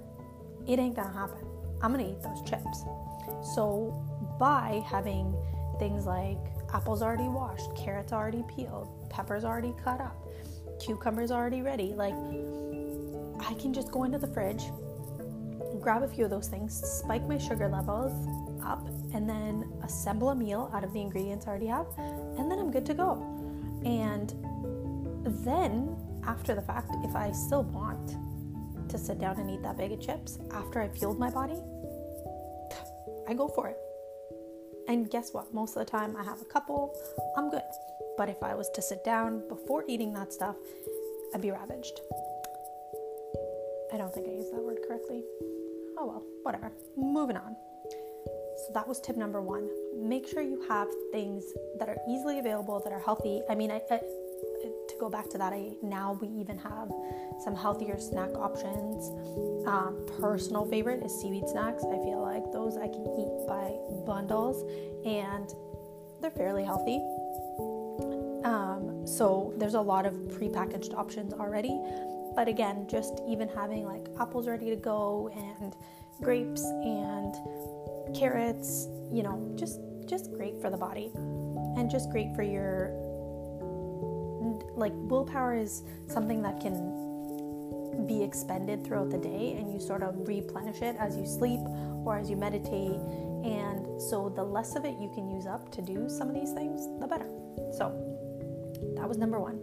it 0.66 0.78
ain't 0.78 0.96
gonna 0.96 1.12
happen. 1.12 1.46
I'm 1.82 1.92
gonna 1.92 2.08
eat 2.08 2.22
those 2.22 2.42
chips. 2.48 2.84
So, 3.54 4.04
by 4.38 4.82
having 4.86 5.34
things 5.78 6.06
like 6.06 6.38
apples 6.72 7.02
already 7.02 7.28
washed, 7.28 7.74
carrots 7.76 8.12
already 8.12 8.44
peeled, 8.54 8.88
peppers 9.10 9.44
already 9.44 9.74
cut 9.82 10.00
up, 10.00 10.16
cucumbers 10.80 11.30
already 11.30 11.62
ready, 11.62 11.94
like 11.94 12.14
I 13.40 13.54
can 13.54 13.72
just 13.72 13.90
go 13.90 14.04
into 14.04 14.18
the 14.18 14.26
fridge, 14.26 14.64
grab 15.80 16.02
a 16.02 16.08
few 16.08 16.24
of 16.24 16.30
those 16.30 16.48
things, 16.48 16.78
spike 16.78 17.26
my 17.26 17.38
sugar 17.38 17.68
levels 17.68 18.12
up, 18.64 18.86
and 19.14 19.28
then 19.28 19.72
assemble 19.82 20.30
a 20.30 20.34
meal 20.34 20.70
out 20.74 20.84
of 20.84 20.92
the 20.92 21.00
ingredients 21.00 21.46
I 21.46 21.50
already 21.50 21.66
have, 21.66 21.86
and 21.96 22.50
then 22.50 22.58
I'm 22.58 22.70
good 22.70 22.86
to 22.86 22.94
go. 22.94 23.22
And 23.84 24.34
then, 25.44 25.96
after 26.26 26.54
the 26.54 26.62
fact, 26.62 26.90
if 27.04 27.14
I 27.14 27.30
still 27.32 27.62
want 27.62 28.16
to 28.90 28.98
sit 28.98 29.18
down 29.18 29.38
and 29.38 29.50
eat 29.50 29.62
that 29.62 29.76
bag 29.76 29.92
of 29.92 30.00
chips 30.00 30.38
after 30.52 30.80
I 30.80 30.88
fueled 30.88 31.18
my 31.18 31.30
body, 31.30 31.60
I 33.28 33.34
go 33.34 33.48
for 33.48 33.68
it. 33.68 33.78
And 34.88 35.10
guess 35.10 35.34
what? 35.34 35.52
Most 35.52 35.76
of 35.76 35.84
the 35.84 35.90
time 35.90 36.16
I 36.16 36.24
have 36.24 36.40
a 36.40 36.46
couple, 36.46 36.96
I'm 37.36 37.50
good. 37.50 37.62
But 38.16 38.30
if 38.30 38.42
I 38.42 38.54
was 38.54 38.70
to 38.70 38.82
sit 38.82 39.04
down 39.04 39.46
before 39.48 39.84
eating 39.86 40.14
that 40.14 40.32
stuff, 40.32 40.56
I'd 41.34 41.42
be 41.42 41.50
ravaged. 41.50 42.00
I 43.92 43.98
don't 43.98 44.12
think 44.12 44.26
I 44.26 44.32
used 44.32 44.52
that 44.52 44.62
word 44.62 44.78
correctly. 44.86 45.22
Oh 45.98 46.06
well, 46.06 46.22
whatever. 46.42 46.72
Moving 46.96 47.36
on. 47.36 47.54
So 48.66 48.72
that 48.74 48.88
was 48.88 48.98
tip 49.00 49.16
number 49.16 49.42
one. 49.42 49.68
Make 49.94 50.26
sure 50.26 50.42
you 50.42 50.64
have 50.68 50.88
things 51.12 51.44
that 51.78 51.88
are 51.88 51.98
easily 52.08 52.38
available, 52.38 52.80
that 52.80 52.92
are 52.92 52.98
healthy. 52.98 53.42
I 53.48 53.54
mean, 53.54 53.70
I, 53.70 53.82
I 53.90 54.00
go 54.98 55.08
back 55.08 55.28
to 55.30 55.38
that, 55.38 55.52
I 55.52 55.72
now 55.82 56.18
we 56.20 56.28
even 56.28 56.58
have 56.58 56.90
some 57.42 57.54
healthier 57.54 57.98
snack 57.98 58.30
options. 58.34 59.08
Um, 59.66 60.06
personal 60.20 60.64
favorite 60.66 61.02
is 61.02 61.12
seaweed 61.20 61.48
snacks. 61.48 61.84
I 61.84 61.98
feel 62.02 62.20
like 62.22 62.50
those 62.52 62.76
I 62.76 62.88
can 62.88 63.06
eat 63.18 63.46
by 63.46 63.76
bundles, 64.06 64.62
and 65.04 65.52
they're 66.20 66.30
fairly 66.30 66.64
healthy. 66.64 66.96
Um, 68.44 69.06
so 69.06 69.52
there's 69.56 69.74
a 69.74 69.80
lot 69.80 70.06
of 70.06 70.14
prepackaged 70.14 70.94
options 70.94 71.32
already. 71.32 71.80
But 72.34 72.48
again, 72.48 72.86
just 72.88 73.20
even 73.28 73.48
having 73.48 73.84
like 73.84 74.06
apples 74.20 74.46
ready 74.46 74.70
to 74.70 74.76
go 74.76 75.30
and 75.34 75.74
grapes 76.22 76.62
and 76.62 77.34
carrots, 78.16 78.86
you 79.12 79.22
know, 79.22 79.52
just 79.56 79.80
just 80.06 80.32
great 80.32 80.60
for 80.60 80.70
the 80.70 80.76
body 80.76 81.10
and 81.76 81.90
just 81.90 82.10
great 82.10 82.34
for 82.34 82.42
your 82.42 83.07
like 84.78 84.92
willpower 84.94 85.54
is 85.54 85.82
something 86.06 86.42
that 86.42 86.60
can 86.60 88.06
be 88.06 88.22
expended 88.22 88.84
throughout 88.84 89.10
the 89.10 89.18
day 89.18 89.56
and 89.58 89.72
you 89.72 89.80
sort 89.80 90.02
of 90.02 90.26
replenish 90.26 90.82
it 90.82 90.96
as 90.98 91.16
you 91.16 91.26
sleep 91.26 91.60
or 92.04 92.16
as 92.16 92.30
you 92.30 92.36
meditate. 92.36 93.00
And 93.44 94.00
so 94.00 94.32
the 94.34 94.42
less 94.42 94.76
of 94.76 94.84
it 94.84 94.94
you 95.00 95.10
can 95.14 95.28
use 95.28 95.46
up 95.46 95.70
to 95.72 95.82
do 95.82 96.08
some 96.08 96.28
of 96.28 96.34
these 96.34 96.52
things 96.52 96.86
the 97.00 97.06
better. 97.06 97.28
So 97.76 97.92
that 98.96 99.08
was 99.08 99.18
number 99.18 99.40
one. 99.40 99.58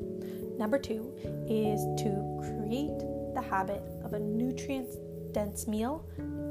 Number 0.58 0.78
two 0.78 1.14
is 1.50 1.82
to 2.04 2.60
create 2.60 3.00
the 3.34 3.42
habit 3.42 3.84
of 4.04 4.14
a 4.14 4.20
nutrient 4.20 4.90
dense 5.34 5.68
meal 5.68 6.06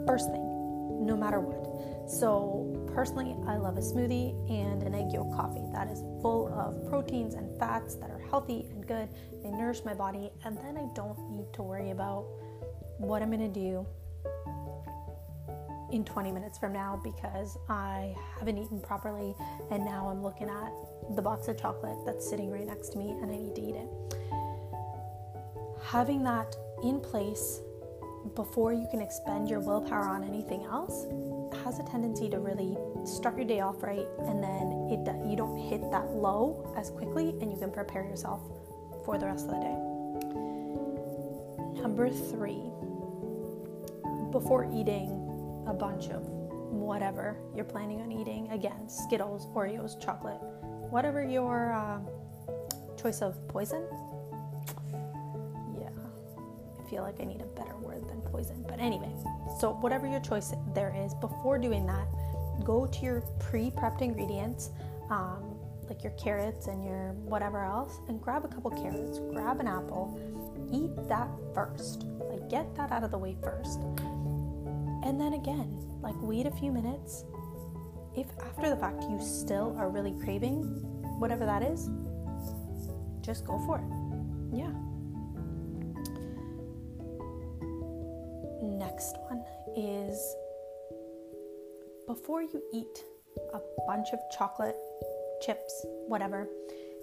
first 0.06 0.30
thing 0.30 0.54
no 1.00 1.16
matter 1.16 1.40
what. 1.40 2.10
So, 2.10 2.88
personally, 2.94 3.34
I 3.46 3.56
love 3.56 3.76
a 3.76 3.80
smoothie 3.80 4.32
and 4.50 4.82
an 4.82 4.94
egg 4.94 5.12
yolk 5.12 5.34
coffee. 5.34 5.64
That 5.72 5.90
is 5.90 6.00
full 6.20 6.52
of 6.54 6.88
proteins 6.88 7.34
and 7.34 7.58
fats 7.58 7.94
that 7.96 8.10
are 8.10 8.13
healthy 8.34 8.66
and 8.72 8.84
good. 8.84 9.08
They 9.44 9.50
nourish 9.52 9.84
my 9.84 9.94
body, 9.94 10.28
and 10.44 10.58
then 10.58 10.76
I 10.76 10.92
don't 10.92 11.16
need 11.30 11.52
to 11.52 11.62
worry 11.62 11.92
about 11.92 12.26
what 12.98 13.22
I'm 13.22 13.30
gonna 13.30 13.46
do 13.46 13.86
in 15.92 16.04
20 16.04 16.32
minutes 16.32 16.58
from 16.58 16.72
now 16.72 17.00
because 17.04 17.56
I 17.68 18.12
haven't 18.36 18.58
eaten 18.58 18.80
properly 18.80 19.36
and 19.70 19.84
now 19.84 20.08
I'm 20.08 20.20
looking 20.20 20.48
at 20.48 20.72
the 21.14 21.22
box 21.22 21.46
of 21.46 21.60
chocolate 21.60 21.96
that's 22.04 22.28
sitting 22.28 22.50
right 22.50 22.66
next 22.66 22.88
to 22.94 22.98
me 22.98 23.10
and 23.10 23.30
I 23.30 23.36
need 23.36 23.54
to 23.54 23.62
eat 23.62 23.76
it. 23.76 23.88
Having 25.84 26.24
that 26.24 26.56
in 26.82 26.98
place 26.98 27.60
before 28.34 28.72
you 28.72 28.88
can 28.90 29.00
expend 29.00 29.48
your 29.48 29.60
willpower 29.60 30.08
on 30.08 30.24
anything 30.24 30.64
else 30.64 31.06
has 31.64 31.78
a 31.78 31.82
tendency 31.82 32.28
to 32.28 32.38
really 32.38 32.76
start 33.04 33.36
your 33.36 33.46
day 33.46 33.60
off 33.60 33.82
right 33.82 34.06
and 34.26 34.42
then 34.42 34.88
it 34.90 35.00
you 35.26 35.34
don't 35.36 35.58
hit 35.58 35.80
that 35.90 36.10
low 36.10 36.72
as 36.76 36.90
quickly 36.90 37.30
and 37.40 37.50
you 37.50 37.56
can 37.56 37.70
prepare 37.70 38.04
yourself 38.04 38.42
for 39.04 39.18
the 39.18 39.26
rest 39.26 39.46
of 39.46 39.52
the 39.52 39.60
day. 39.60 39.94
Number 41.80 42.08
3. 42.10 42.54
Before 44.30 44.68
eating 44.72 45.10
a 45.66 45.72
bunch 45.72 46.08
of 46.08 46.22
whatever 46.70 47.36
you're 47.54 47.64
planning 47.64 48.00
on 48.00 48.10
eating, 48.10 48.50
again, 48.50 48.88
Skittles, 48.88 49.46
Oreos, 49.54 50.00
chocolate, 50.02 50.40
whatever 50.90 51.22
your 51.22 51.72
uh, 51.72 51.98
choice 52.96 53.22
of 53.22 53.36
poison. 53.48 53.86
Feel 56.90 57.02
like 57.02 57.20
I 57.20 57.24
need 57.24 57.40
a 57.40 57.46
better 57.46 57.76
word 57.76 58.08
than 58.08 58.20
poison. 58.20 58.64
But 58.68 58.78
anyway, 58.78 59.12
so 59.58 59.72
whatever 59.80 60.06
your 60.06 60.20
choice 60.20 60.52
there 60.74 60.94
is, 60.96 61.14
before 61.14 61.58
doing 61.58 61.86
that, 61.86 62.06
go 62.64 62.86
to 62.86 62.98
your 63.00 63.20
pre-prepped 63.40 64.02
ingredients, 64.02 64.70
um, 65.10 65.56
like 65.88 66.02
your 66.02 66.12
carrots 66.12 66.66
and 66.66 66.84
your 66.84 67.12
whatever 67.12 67.64
else, 67.64 67.98
and 68.08 68.20
grab 68.20 68.44
a 68.44 68.48
couple 68.48 68.70
carrots, 68.70 69.18
grab 69.32 69.60
an 69.60 69.68
apple, 69.68 70.18
eat 70.72 70.90
that 71.08 71.28
first. 71.54 72.04
Like 72.30 72.48
get 72.48 72.74
that 72.76 72.90
out 72.92 73.04
of 73.04 73.10
the 73.10 73.18
way 73.18 73.36
first. 73.42 73.80
And 75.04 75.20
then 75.20 75.34
again, 75.34 75.76
like 76.02 76.14
wait 76.20 76.46
a 76.46 76.50
few 76.50 76.72
minutes. 76.72 77.24
If 78.16 78.26
after 78.40 78.70
the 78.70 78.76
fact 78.76 79.02
you 79.02 79.20
still 79.20 79.76
are 79.78 79.90
really 79.90 80.14
craving 80.22 80.62
whatever 81.18 81.44
that 81.44 81.62
is, 81.62 81.90
just 83.20 83.44
go 83.44 83.58
for 83.66 83.78
it. 83.78 84.56
Yeah. 84.56 84.72
Next 88.94 89.16
one 89.28 89.42
is 89.76 90.36
before 92.06 92.42
you 92.42 92.62
eat 92.72 93.02
a 93.52 93.58
bunch 93.88 94.06
of 94.12 94.20
chocolate, 94.38 94.76
chips, 95.44 95.84
whatever, 96.06 96.46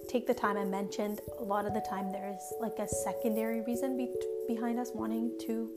take 0.08 0.26
the 0.26 0.32
time 0.32 0.56
I 0.56 0.64
mentioned. 0.64 1.20
A 1.38 1.42
lot 1.42 1.66
of 1.66 1.74
the 1.74 1.82
time, 1.82 2.10
there's 2.10 2.40
like 2.60 2.78
a 2.78 2.88
secondary 2.88 3.60
reason 3.60 3.98
be- 3.98 4.10
behind 4.48 4.78
us 4.78 4.90
wanting 4.94 5.36
to 5.42 5.70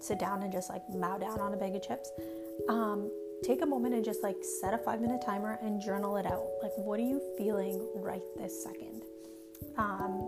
sit 0.00 0.18
down 0.18 0.42
and 0.42 0.50
just 0.50 0.70
like 0.70 0.82
mow 0.88 1.18
down 1.18 1.38
on 1.40 1.52
a 1.52 1.58
bag 1.58 1.74
of 1.74 1.82
chips. 1.82 2.10
Um, 2.70 3.10
take 3.42 3.60
a 3.60 3.66
moment 3.66 3.94
and 3.94 4.02
just 4.02 4.22
like 4.22 4.36
set 4.62 4.72
a 4.72 4.78
five 4.78 5.02
minute 5.02 5.20
timer 5.26 5.58
and 5.60 5.78
journal 5.78 6.16
it 6.16 6.24
out. 6.24 6.46
Like, 6.62 6.72
what 6.76 6.98
are 6.98 7.02
you 7.02 7.20
feeling 7.36 7.86
right 7.96 8.22
this 8.38 8.64
second? 8.64 9.02
Um, 9.76 10.20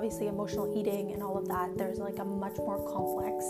obviously 0.00 0.28
emotional 0.28 0.72
eating 0.74 1.12
and 1.12 1.22
all 1.22 1.36
of 1.36 1.46
that, 1.46 1.76
there's 1.76 1.98
like 1.98 2.18
a 2.20 2.24
much 2.24 2.56
more 2.56 2.78
complex 2.90 3.44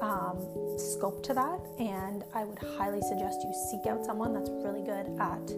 um, 0.00 0.38
scope 0.78 1.20
to 1.24 1.34
that. 1.34 1.58
And 1.80 2.22
I 2.32 2.44
would 2.44 2.60
highly 2.78 3.00
suggest 3.00 3.42
you 3.42 3.52
seek 3.72 3.90
out 3.90 4.04
someone 4.04 4.32
that's 4.32 4.50
really 4.50 4.82
good 4.82 5.10
at 5.18 5.50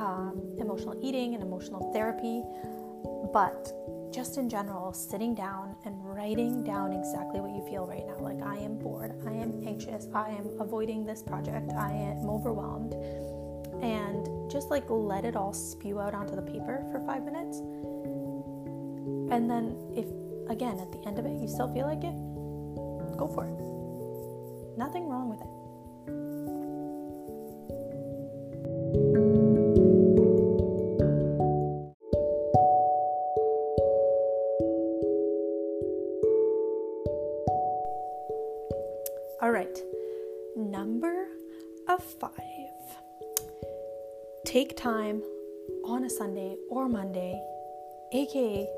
um, 0.00 0.40
emotional 0.58 0.98
eating 1.02 1.34
and 1.34 1.42
emotional 1.42 1.92
therapy. 1.92 2.42
But 3.34 3.70
just 4.14 4.38
in 4.38 4.48
general, 4.48 4.94
sitting 4.94 5.34
down 5.34 5.76
and 5.84 5.94
writing 6.02 6.64
down 6.64 6.94
exactly 6.94 7.38
what 7.38 7.50
you 7.50 7.62
feel 7.68 7.86
right 7.86 8.06
now. 8.06 8.16
Like, 8.18 8.40
I 8.40 8.56
am 8.64 8.78
bored, 8.78 9.12
I 9.26 9.32
am 9.32 9.62
anxious, 9.66 10.08
I 10.14 10.30
am 10.30 10.58
avoiding 10.58 11.04
this 11.04 11.20
project, 11.20 11.70
I 11.76 11.92
am 11.92 12.30
overwhelmed. 12.30 12.94
And 13.84 14.50
just 14.50 14.70
like 14.70 14.88
let 14.88 15.26
it 15.26 15.36
all 15.36 15.52
spew 15.52 16.00
out 16.00 16.14
onto 16.14 16.34
the 16.34 16.40
paper 16.40 16.82
for 16.90 17.00
five 17.00 17.24
minutes 17.24 17.60
and 19.28 19.50
then, 19.50 19.76
if 19.94 20.06
again 20.48 20.78
at 20.78 20.92
the 20.92 21.02
end 21.06 21.18
of 21.18 21.26
it 21.26 21.32
you 21.40 21.48
still 21.48 21.72
feel 21.72 21.86
like 21.86 22.04
it, 22.04 22.14
go 23.18 23.26
for 23.26 23.44
it. 23.44 24.78
Nothing 24.78 25.08
wrong 25.08 25.28
with 25.28 25.40
it. 25.40 25.46
All 39.42 39.50
right, 39.50 39.78
number 40.56 41.26
of 41.88 42.02
five. 42.02 42.32
Take 44.44 44.76
time 44.76 45.22
on 45.84 46.04
a 46.04 46.10
Sunday 46.10 46.56
or 46.70 46.88
Monday, 46.88 47.42
aka 48.12 48.68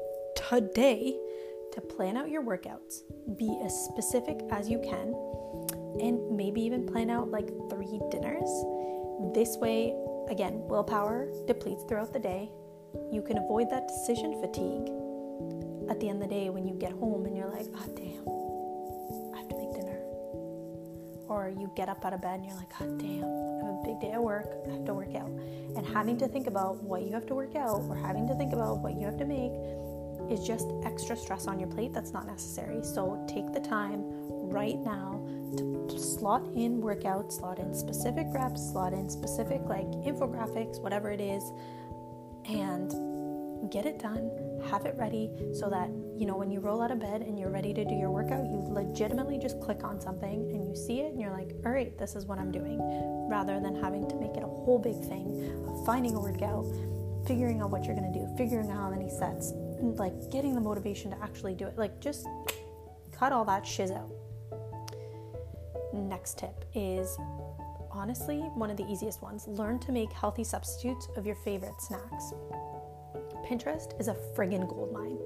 today, 0.48 1.14
to 1.72 1.80
plan 1.80 2.16
out 2.16 2.30
your 2.30 2.42
workouts. 2.42 3.02
Be 3.36 3.60
as 3.64 3.74
specific 3.84 4.40
as 4.50 4.68
you 4.68 4.78
can 4.80 5.14
and 6.00 6.36
maybe 6.36 6.62
even 6.62 6.86
plan 6.86 7.10
out 7.10 7.30
like 7.30 7.48
three 7.70 8.00
dinners. 8.10 8.48
This 9.34 9.56
way, 9.58 9.94
again, 10.30 10.62
willpower 10.66 11.28
depletes 11.46 11.84
throughout 11.84 12.12
the 12.12 12.18
day. 12.18 12.50
You 13.12 13.22
can 13.22 13.38
avoid 13.38 13.68
that 13.70 13.88
decision 13.88 14.40
fatigue 14.40 14.88
at 15.90 16.00
the 16.00 16.08
end 16.08 16.22
of 16.22 16.28
the 16.28 16.34
day 16.34 16.50
when 16.50 16.66
you 16.66 16.74
get 16.74 16.92
home 16.92 17.26
and 17.26 17.36
you're 17.36 17.50
like, 17.50 17.66
oh, 17.76 17.88
damn, 17.94 18.24
I 19.34 19.38
have 19.38 19.48
to 19.48 19.56
make 19.56 19.72
dinner. 19.74 20.00
Or 21.28 21.52
you 21.56 21.70
get 21.76 21.88
up 21.88 22.04
out 22.04 22.14
of 22.14 22.22
bed 22.22 22.40
and 22.40 22.46
you're 22.46 22.56
like, 22.56 22.72
oh, 22.80 22.96
damn, 22.96 23.24
I 23.24 23.66
have 23.66 23.74
a 23.74 23.82
big 23.84 24.00
day 24.00 24.12
at 24.12 24.22
work, 24.22 24.48
I 24.66 24.72
have 24.72 24.84
to 24.86 24.94
work 24.94 25.14
out. 25.14 25.30
And 25.76 25.86
having 25.86 26.16
to 26.18 26.28
think 26.28 26.46
about 26.46 26.82
what 26.82 27.02
you 27.02 27.12
have 27.12 27.26
to 27.26 27.34
work 27.34 27.54
out 27.54 27.82
or 27.82 27.96
having 27.96 28.26
to 28.28 28.34
think 28.34 28.52
about 28.52 28.78
what 28.78 28.94
you 28.94 29.04
have 29.04 29.18
to 29.18 29.26
make 29.26 29.52
is 30.30 30.46
just 30.46 30.68
extra 30.84 31.16
stress 31.16 31.46
on 31.46 31.58
your 31.58 31.68
plate 31.68 31.92
that's 31.92 32.12
not 32.12 32.26
necessary. 32.26 32.82
So 32.82 33.24
take 33.28 33.52
the 33.52 33.60
time 33.60 34.02
right 34.50 34.78
now 34.78 35.24
to 35.58 35.98
slot 35.98 36.46
in 36.54 36.80
workouts, 36.80 37.32
slot 37.32 37.58
in 37.58 37.74
specific 37.74 38.26
reps, 38.32 38.70
slot 38.70 38.92
in 38.92 39.08
specific 39.08 39.62
like 39.64 39.86
infographics, 40.04 40.80
whatever 40.80 41.10
it 41.10 41.20
is, 41.20 41.42
and 42.46 42.90
get 43.72 43.86
it 43.86 43.98
done, 43.98 44.30
have 44.70 44.86
it 44.86 44.94
ready 44.96 45.30
so 45.52 45.68
that, 45.68 45.90
you 46.16 46.26
know, 46.26 46.36
when 46.36 46.50
you 46.50 46.60
roll 46.60 46.80
out 46.80 46.90
of 46.90 47.00
bed 47.00 47.22
and 47.22 47.38
you're 47.38 47.50
ready 47.50 47.74
to 47.74 47.84
do 47.84 47.94
your 47.94 48.10
workout, 48.10 48.44
you 48.44 48.58
legitimately 48.70 49.38
just 49.38 49.60
click 49.60 49.82
on 49.84 50.00
something 50.00 50.48
and 50.52 50.64
you 50.66 50.74
see 50.74 51.00
it 51.00 51.12
and 51.12 51.20
you're 51.20 51.32
like, 51.32 51.50
all 51.66 51.72
right, 51.72 51.98
this 51.98 52.14
is 52.14 52.24
what 52.24 52.38
I'm 52.38 52.52
doing, 52.52 52.78
rather 53.28 53.60
than 53.60 53.74
having 53.74 54.08
to 54.08 54.16
make 54.16 54.36
it 54.36 54.42
a 54.42 54.46
whole 54.46 54.78
big 54.78 55.00
thing 55.08 55.66
of 55.66 55.84
finding 55.84 56.14
a 56.14 56.20
workout, 56.20 56.66
figuring 57.26 57.60
out 57.60 57.70
what 57.70 57.84
you're 57.84 57.96
to 57.96 58.12
do, 58.12 58.26
figuring 58.36 58.70
out 58.70 58.76
how 58.76 58.90
many 58.90 59.10
sets, 59.10 59.52
like 59.80 60.30
getting 60.30 60.54
the 60.54 60.60
motivation 60.60 61.10
to 61.10 61.22
actually 61.22 61.54
do 61.54 61.66
it. 61.66 61.76
Like, 61.76 62.00
just 62.00 62.26
cut 63.12 63.32
all 63.32 63.44
that 63.46 63.66
shiz 63.66 63.90
out. 63.90 64.10
Next 65.92 66.38
tip 66.38 66.64
is 66.74 67.16
honestly 67.90 68.38
one 68.54 68.70
of 68.70 68.76
the 68.76 68.86
easiest 68.86 69.22
ones 69.22 69.48
learn 69.48 69.78
to 69.80 69.92
make 69.92 70.12
healthy 70.12 70.44
substitutes 70.44 71.08
of 71.16 71.26
your 71.26 71.36
favorite 71.36 71.80
snacks. 71.80 72.32
Pinterest 73.46 73.98
is 73.98 74.08
a 74.08 74.14
friggin' 74.36 74.68
gold 74.68 74.92
mine. 74.92 75.18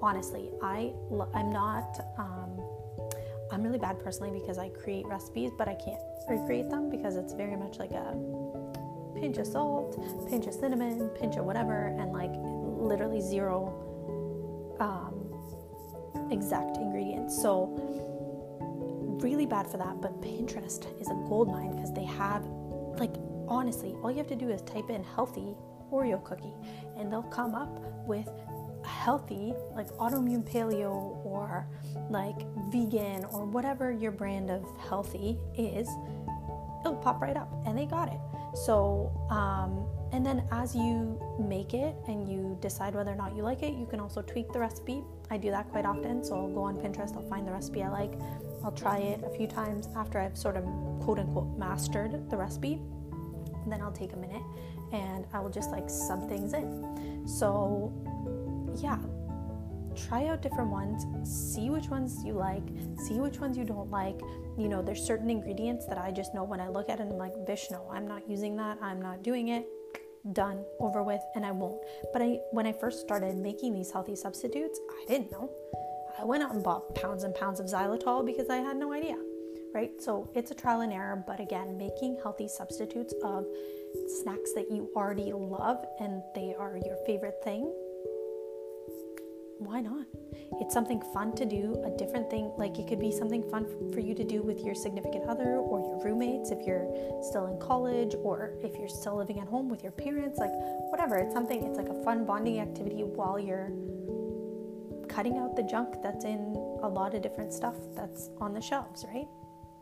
Honestly, 0.00 0.50
I 0.62 0.92
I'm 1.34 1.50
not 1.50 2.00
um, 2.18 2.60
I'm 3.50 3.62
really 3.62 3.78
bad 3.78 3.98
personally 4.02 4.38
because 4.38 4.58
I 4.58 4.68
create 4.68 5.06
recipes, 5.06 5.52
but 5.56 5.68
I 5.68 5.74
can't 5.74 6.00
recreate 6.28 6.68
them 6.68 6.90
because 6.90 7.16
it's 7.16 7.32
very 7.32 7.56
much 7.56 7.78
like 7.78 7.92
a 7.92 8.14
pinch 9.18 9.38
of 9.38 9.46
salt, 9.46 9.98
pinch 10.28 10.46
of 10.46 10.54
cinnamon, 10.54 11.08
pinch 11.20 11.36
of 11.36 11.44
whatever, 11.44 11.96
and 11.98 12.12
like 12.12 12.32
literally 12.34 13.20
zero 13.20 13.87
exact 16.30 16.76
ingredients. 16.76 17.40
So 17.40 17.74
really 19.22 19.46
bad 19.46 19.66
for 19.66 19.78
that. 19.78 20.00
But 20.00 20.20
Pinterest 20.20 20.86
is 21.00 21.08
a 21.08 21.14
gold 21.28 21.48
mine 21.48 21.72
because 21.72 21.92
they 21.92 22.04
have 22.04 22.44
like 22.98 23.14
honestly, 23.48 23.94
all 24.02 24.10
you 24.10 24.18
have 24.18 24.28
to 24.28 24.36
do 24.36 24.50
is 24.50 24.62
type 24.62 24.90
in 24.90 25.02
healthy 25.02 25.56
Oreo 25.90 26.22
cookie, 26.22 26.54
and 26.98 27.10
they'll 27.10 27.22
come 27.22 27.54
up 27.54 27.80
with 28.06 28.28
a 28.84 28.88
healthy, 28.88 29.54
like 29.74 29.88
autoimmune 29.92 30.44
paleo 30.44 31.24
or 31.24 31.66
like 32.10 32.36
vegan 32.70 33.24
or 33.26 33.44
whatever 33.44 33.90
your 33.90 34.12
brand 34.12 34.50
of 34.50 34.64
healthy 34.88 35.38
is. 35.56 35.88
It'll 36.80 36.96
pop 36.96 37.20
right 37.20 37.36
up, 37.36 37.50
and 37.66 37.76
they 37.76 37.86
got 37.86 38.08
it. 38.08 38.20
So, 38.54 39.10
um, 39.30 39.86
and 40.12 40.24
then 40.24 40.42
as 40.50 40.74
you 40.74 41.20
make 41.38 41.74
it 41.74 41.94
and 42.06 42.28
you 42.28 42.56
decide 42.60 42.94
whether 42.94 43.12
or 43.12 43.16
not 43.16 43.36
you 43.36 43.42
like 43.42 43.62
it, 43.62 43.74
you 43.74 43.86
can 43.86 44.00
also 44.00 44.22
tweak 44.22 44.52
the 44.52 44.58
recipe. 44.58 45.02
I 45.30 45.36
do 45.36 45.50
that 45.50 45.68
quite 45.70 45.84
often. 45.84 46.24
So 46.24 46.34
I'll 46.34 46.48
go 46.48 46.62
on 46.62 46.76
Pinterest, 46.76 47.14
I'll 47.14 47.28
find 47.28 47.46
the 47.46 47.52
recipe 47.52 47.82
I 47.82 47.90
like, 47.90 48.12
I'll 48.64 48.72
try 48.72 48.98
it 48.98 49.22
a 49.22 49.30
few 49.30 49.46
times 49.46 49.88
after 49.96 50.18
I've 50.18 50.36
sort 50.36 50.56
of 50.56 50.64
quote 51.00 51.18
unquote 51.18 51.58
mastered 51.58 52.30
the 52.30 52.36
recipe. 52.36 52.80
And 53.62 53.72
then 53.72 53.82
I'll 53.82 53.92
take 53.92 54.14
a 54.14 54.16
minute 54.16 54.42
and 54.92 55.26
I 55.34 55.40
will 55.40 55.50
just 55.50 55.70
like 55.70 55.90
sub 55.90 56.26
things 56.28 56.54
in. 56.54 57.26
So, 57.26 57.92
yeah, 58.76 58.98
try 59.94 60.26
out 60.28 60.40
different 60.40 60.70
ones, 60.70 61.04
see 61.28 61.68
which 61.68 61.88
ones 61.88 62.24
you 62.24 62.32
like, 62.32 62.62
see 62.96 63.20
which 63.20 63.40
ones 63.40 63.58
you 63.58 63.64
don't 63.64 63.90
like. 63.90 64.18
You 64.56 64.68
know, 64.68 64.80
there's 64.80 65.02
certain 65.02 65.28
ingredients 65.28 65.84
that 65.86 65.98
I 65.98 66.10
just 66.12 66.34
know 66.34 66.44
when 66.44 66.60
I 66.60 66.68
look 66.68 66.88
at 66.88 67.00
it, 67.00 67.08
I'm 67.10 67.18
like, 67.18 67.34
Vish, 67.46 67.66
no, 67.70 67.86
I'm 67.92 68.08
not 68.08 68.28
using 68.28 68.56
that, 68.56 68.78
I'm 68.80 69.02
not 69.02 69.22
doing 69.22 69.48
it. 69.48 69.68
Done, 70.32 70.64
over 70.80 71.02
with, 71.02 71.22
and 71.34 71.46
I 71.46 71.52
won't. 71.52 71.80
But 72.12 72.22
I, 72.22 72.40
when 72.50 72.66
I 72.66 72.72
first 72.72 73.00
started 73.00 73.36
making 73.36 73.72
these 73.72 73.90
healthy 73.90 74.16
substitutes, 74.16 74.78
I 74.90 75.04
didn't 75.08 75.32
know. 75.32 75.50
I 76.18 76.24
went 76.24 76.42
out 76.42 76.52
and 76.52 76.62
bought 76.62 76.94
pounds 76.94 77.22
and 77.22 77.34
pounds 77.34 77.60
of 77.60 77.66
xylitol 77.66 78.26
because 78.26 78.50
I 78.50 78.56
had 78.56 78.76
no 78.76 78.92
idea, 78.92 79.16
right? 79.72 79.90
So 80.00 80.28
it's 80.34 80.50
a 80.50 80.54
trial 80.54 80.80
and 80.80 80.92
error, 80.92 81.22
but 81.26 81.40
again, 81.40 81.78
making 81.78 82.18
healthy 82.22 82.48
substitutes 82.48 83.14
of 83.22 83.46
snacks 84.22 84.52
that 84.54 84.70
you 84.70 84.90
already 84.96 85.32
love 85.32 85.84
and 86.00 86.22
they 86.34 86.54
are 86.58 86.76
your 86.84 86.96
favorite 87.06 87.42
thing, 87.44 87.72
why 89.58 89.80
not? 89.80 90.06
It's 90.60 90.74
something 90.74 91.00
fun 91.12 91.34
to 91.36 91.44
do, 91.44 91.80
a 91.84 91.90
different 91.96 92.30
thing. 92.30 92.50
Like 92.56 92.78
it 92.78 92.88
could 92.88 92.98
be 92.98 93.12
something 93.12 93.48
fun 93.50 93.66
for 93.92 94.00
you 94.00 94.14
to 94.14 94.24
do 94.24 94.42
with 94.42 94.60
your 94.60 94.74
significant 94.74 95.28
other 95.28 95.56
or 95.56 95.80
your 95.80 96.02
roommates 96.02 96.50
if 96.50 96.66
you're 96.66 96.88
still 97.22 97.46
in 97.46 97.60
college 97.60 98.14
or 98.22 98.54
if 98.62 98.76
you're 98.76 98.88
still 98.88 99.16
living 99.16 99.40
at 99.40 99.46
home 99.46 99.68
with 99.68 99.82
your 99.82 99.92
parents, 99.92 100.38
like 100.38 100.52
whatever. 100.90 101.16
It's 101.16 101.34
something, 101.34 101.62
it's 101.62 101.76
like 101.76 101.88
a 101.88 102.02
fun 102.02 102.24
bonding 102.24 102.60
activity 102.60 103.02
while 103.02 103.38
you're 103.38 103.70
cutting 105.08 105.38
out 105.38 105.56
the 105.56 105.62
junk 105.62 106.02
that's 106.02 106.24
in 106.24 106.54
a 106.82 106.88
lot 106.88 107.14
of 107.14 107.22
different 107.22 107.52
stuff 107.52 107.74
that's 107.94 108.30
on 108.38 108.52
the 108.52 108.60
shelves, 108.60 109.04
right? 109.12 109.28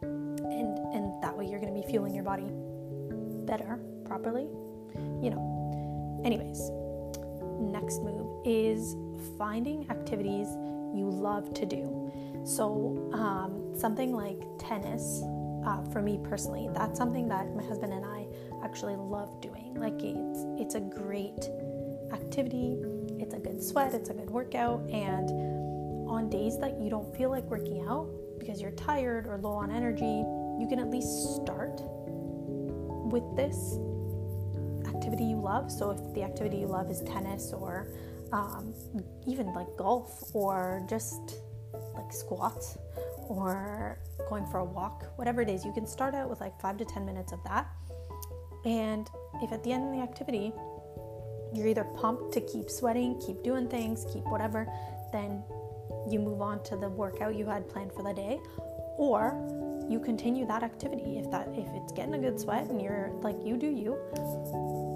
And 0.02 0.79
and 0.94 1.22
that 1.22 1.37
way 1.37 1.46
you're 1.46 1.61
going 1.61 1.74
to 1.74 1.81
be 1.81 1.87
fueling 1.87 2.14
your 2.14 2.24
body 2.24 2.50
better 3.46 3.79
properly. 4.05 4.48
You 5.22 5.31
know. 5.31 6.22
Anyways, 6.24 6.70
next 7.61 8.03
move 8.03 8.27
is 8.45 8.97
finding 9.38 9.88
activities 9.90 10.49
you 10.95 11.09
love 11.11 11.53
to 11.55 11.66
do. 11.66 12.12
So, 12.45 13.11
um, 13.12 13.77
something 13.77 14.12
like 14.12 14.40
tennis, 14.59 15.23
uh, 15.66 15.83
for 15.92 16.01
me 16.01 16.21
personally, 16.23 16.69
that's 16.73 16.97
something 16.97 17.29
that 17.29 17.55
my 17.55 17.64
husband 17.64 17.92
and 17.92 18.05
I 18.05 18.27
actually 18.62 18.97
love 18.97 19.40
doing. 19.40 19.75
Like, 19.75 20.01
it's, 20.03 20.45
it's 20.61 20.75
a 20.77 20.81
great 20.81 21.51
activity, 22.12 22.79
it's 23.19 23.35
a 23.35 23.38
good 23.38 23.62
sweat, 23.62 23.95
it's 23.95 24.11
a 24.11 24.14
good 24.14 24.31
workout, 24.31 24.88
and 24.90 25.31
on 26.09 26.31
days 26.31 26.59
that 26.59 26.81
you 26.81 26.88
don't 26.88 27.14
feel 27.16 27.31
like 27.31 27.45
working 27.45 27.85
out 27.87 28.09
because 28.38 28.61
you're 28.61 28.71
tired 28.73 29.27
or 29.27 29.38
low 29.38 29.53
on 29.53 29.71
energy, 29.71 30.23
you 30.61 30.66
can 30.69 30.79
at 30.79 30.90
least 30.90 31.35
start 31.37 31.81
with 33.11 33.25
this 33.37 33.79
activity 34.96 35.24
you 35.24 35.37
love. 35.37 35.70
So 35.70 35.90
if 35.90 36.14
the 36.14 36.22
activity 36.22 36.59
you 36.59 36.66
love 36.66 36.90
is 36.90 37.00
tennis 37.02 37.52
or 37.52 37.88
um, 38.32 38.74
even 39.26 39.52
like 39.52 39.68
golf 39.76 40.35
or 40.35 40.85
just 40.88 41.40
like 41.94 42.12
squats 42.12 42.78
or 43.28 43.98
going 44.28 44.46
for 44.46 44.59
a 44.59 44.64
walk, 44.64 45.04
whatever 45.16 45.42
it 45.42 45.48
is, 45.48 45.64
you 45.64 45.72
can 45.72 45.87
start 45.87 46.14
out 46.14 46.30
with 46.30 46.40
like 46.40 46.59
five 46.61 46.76
to 46.78 46.85
10 46.85 47.04
minutes 47.04 47.32
of 47.32 47.42
that. 47.44 47.66
And 48.64 49.09
if 49.42 49.52
at 49.52 49.62
the 49.62 49.72
end 49.72 49.85
of 49.88 49.92
the 49.94 50.02
activity 50.02 50.52
you're 51.52 51.68
either 51.68 51.85
pumped 51.85 52.32
to 52.32 52.40
keep 52.40 52.68
sweating, 52.68 53.20
keep 53.24 53.42
doing 53.42 53.68
things, 53.68 54.04
keep 54.12 54.24
whatever, 54.24 54.66
then 55.12 55.42
you 56.09 56.18
move 56.18 56.40
on 56.40 56.62
to 56.64 56.76
the 56.76 56.88
workout 56.88 57.35
you 57.35 57.46
had 57.46 57.68
planned 57.68 57.92
for 57.92 58.02
the 58.02 58.12
day, 58.12 58.38
or 58.98 59.35
you 59.88 60.01
continue 60.01 60.46
that 60.46 60.62
activity. 60.62 61.18
If 61.18 61.31
that 61.31 61.49
if 61.55 61.68
it's 61.75 61.92
getting 61.92 62.14
a 62.14 62.18
good 62.18 62.40
sweat 62.40 62.68
and 62.68 62.81
you're 62.81 63.11
like 63.22 63.37
you 63.44 63.57
do 63.57 63.68
you. 63.68 63.92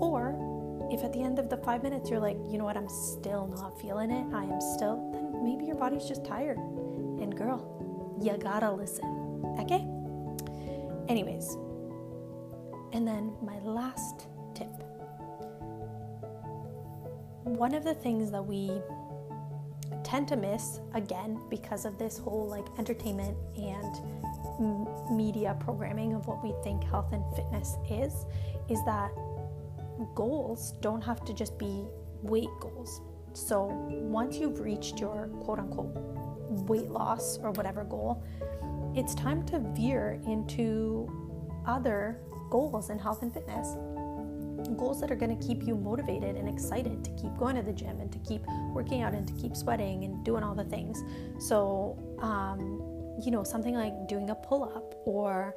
Or 0.00 0.36
if 0.90 1.04
at 1.04 1.12
the 1.12 1.22
end 1.22 1.38
of 1.38 1.48
the 1.48 1.56
five 1.58 1.82
minutes 1.82 2.10
you're 2.10 2.20
like 2.20 2.36
you 2.48 2.58
know 2.58 2.64
what? 2.64 2.76
I'm 2.76 2.88
still 2.88 3.46
not 3.46 3.80
feeling 3.80 4.10
it. 4.10 4.34
I 4.34 4.44
am 4.44 4.60
still 4.60 5.10
then 5.12 5.42
maybe 5.42 5.64
your 5.66 5.76
body's 5.76 6.06
just 6.06 6.24
tired. 6.24 6.58
And 6.58 7.36
girl 7.36 8.18
you 8.20 8.36
gotta 8.36 8.70
listen. 8.70 9.06
Okay? 9.60 9.86
Anyways. 11.08 11.56
And 12.92 13.06
then 13.06 13.32
my 13.42 13.58
last 13.60 14.26
tip. 14.54 14.68
One 17.44 17.74
of 17.74 17.84
the 17.84 17.94
things 17.94 18.30
that 18.30 18.44
we 18.44 18.70
tend 20.02 20.28
to 20.28 20.36
miss 20.36 20.80
again 20.94 21.40
because 21.48 21.84
of 21.84 21.98
this 21.98 22.18
whole 22.18 22.48
like 22.48 22.66
entertainment 22.78 23.36
and 23.56 24.29
media 25.10 25.56
programming 25.60 26.12
of 26.14 26.26
what 26.26 26.42
we 26.42 26.54
think 26.62 26.84
health 26.84 27.12
and 27.12 27.24
fitness 27.34 27.76
is 27.90 28.26
is 28.68 28.78
that 28.84 29.10
goals 30.14 30.74
don't 30.80 31.02
have 31.02 31.24
to 31.24 31.32
just 31.34 31.58
be 31.58 31.84
weight 32.22 32.48
goals. 32.60 33.00
So 33.32 33.64
once 33.88 34.36
you've 34.36 34.60
reached 34.60 35.00
your 35.00 35.28
quote 35.42 35.58
unquote 35.58 35.92
weight 36.68 36.88
loss 36.90 37.38
or 37.38 37.52
whatever 37.52 37.84
goal, 37.84 38.22
it's 38.94 39.14
time 39.14 39.44
to 39.46 39.60
veer 39.76 40.20
into 40.26 41.08
other 41.66 42.20
goals 42.50 42.90
in 42.90 42.98
health 42.98 43.22
and 43.22 43.32
fitness. 43.32 43.76
goals 44.76 45.00
that 45.00 45.10
are 45.10 45.16
going 45.16 45.36
to 45.36 45.46
keep 45.46 45.66
you 45.66 45.74
motivated 45.74 46.36
and 46.36 46.48
excited 46.48 47.04
to 47.04 47.10
keep 47.12 47.34
going 47.38 47.56
to 47.56 47.62
the 47.62 47.72
gym 47.72 48.00
and 48.00 48.12
to 48.12 48.18
keep 48.18 48.42
working 48.72 49.02
out 49.02 49.14
and 49.14 49.26
to 49.26 49.34
keep 49.34 49.56
sweating 49.56 50.04
and 50.04 50.24
doing 50.24 50.42
all 50.42 50.54
the 50.54 50.64
things. 50.64 51.02
So, 51.38 51.96
um, 52.20 52.79
you 53.24 53.30
know, 53.30 53.44
something 53.44 53.74
like 53.74 54.08
doing 54.08 54.30
a 54.30 54.34
pull 54.34 54.64
up 54.64 54.94
or 55.04 55.54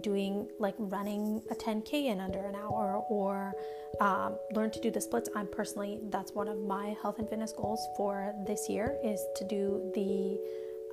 doing 0.00 0.48
like 0.58 0.74
running 0.78 1.42
a 1.50 1.54
10K 1.54 2.06
in 2.06 2.20
under 2.20 2.44
an 2.46 2.54
hour 2.54 3.02
or 3.08 3.52
um, 4.00 4.36
learn 4.52 4.70
to 4.70 4.80
do 4.80 4.90
the 4.90 5.00
splits. 5.00 5.28
I'm 5.34 5.46
personally, 5.46 6.00
that's 6.10 6.32
one 6.32 6.48
of 6.48 6.58
my 6.58 6.96
health 7.02 7.18
and 7.18 7.28
fitness 7.28 7.52
goals 7.52 7.86
for 7.96 8.34
this 8.46 8.68
year 8.68 8.98
is 9.04 9.24
to 9.36 9.44
do 9.44 9.90
the. 9.94 10.38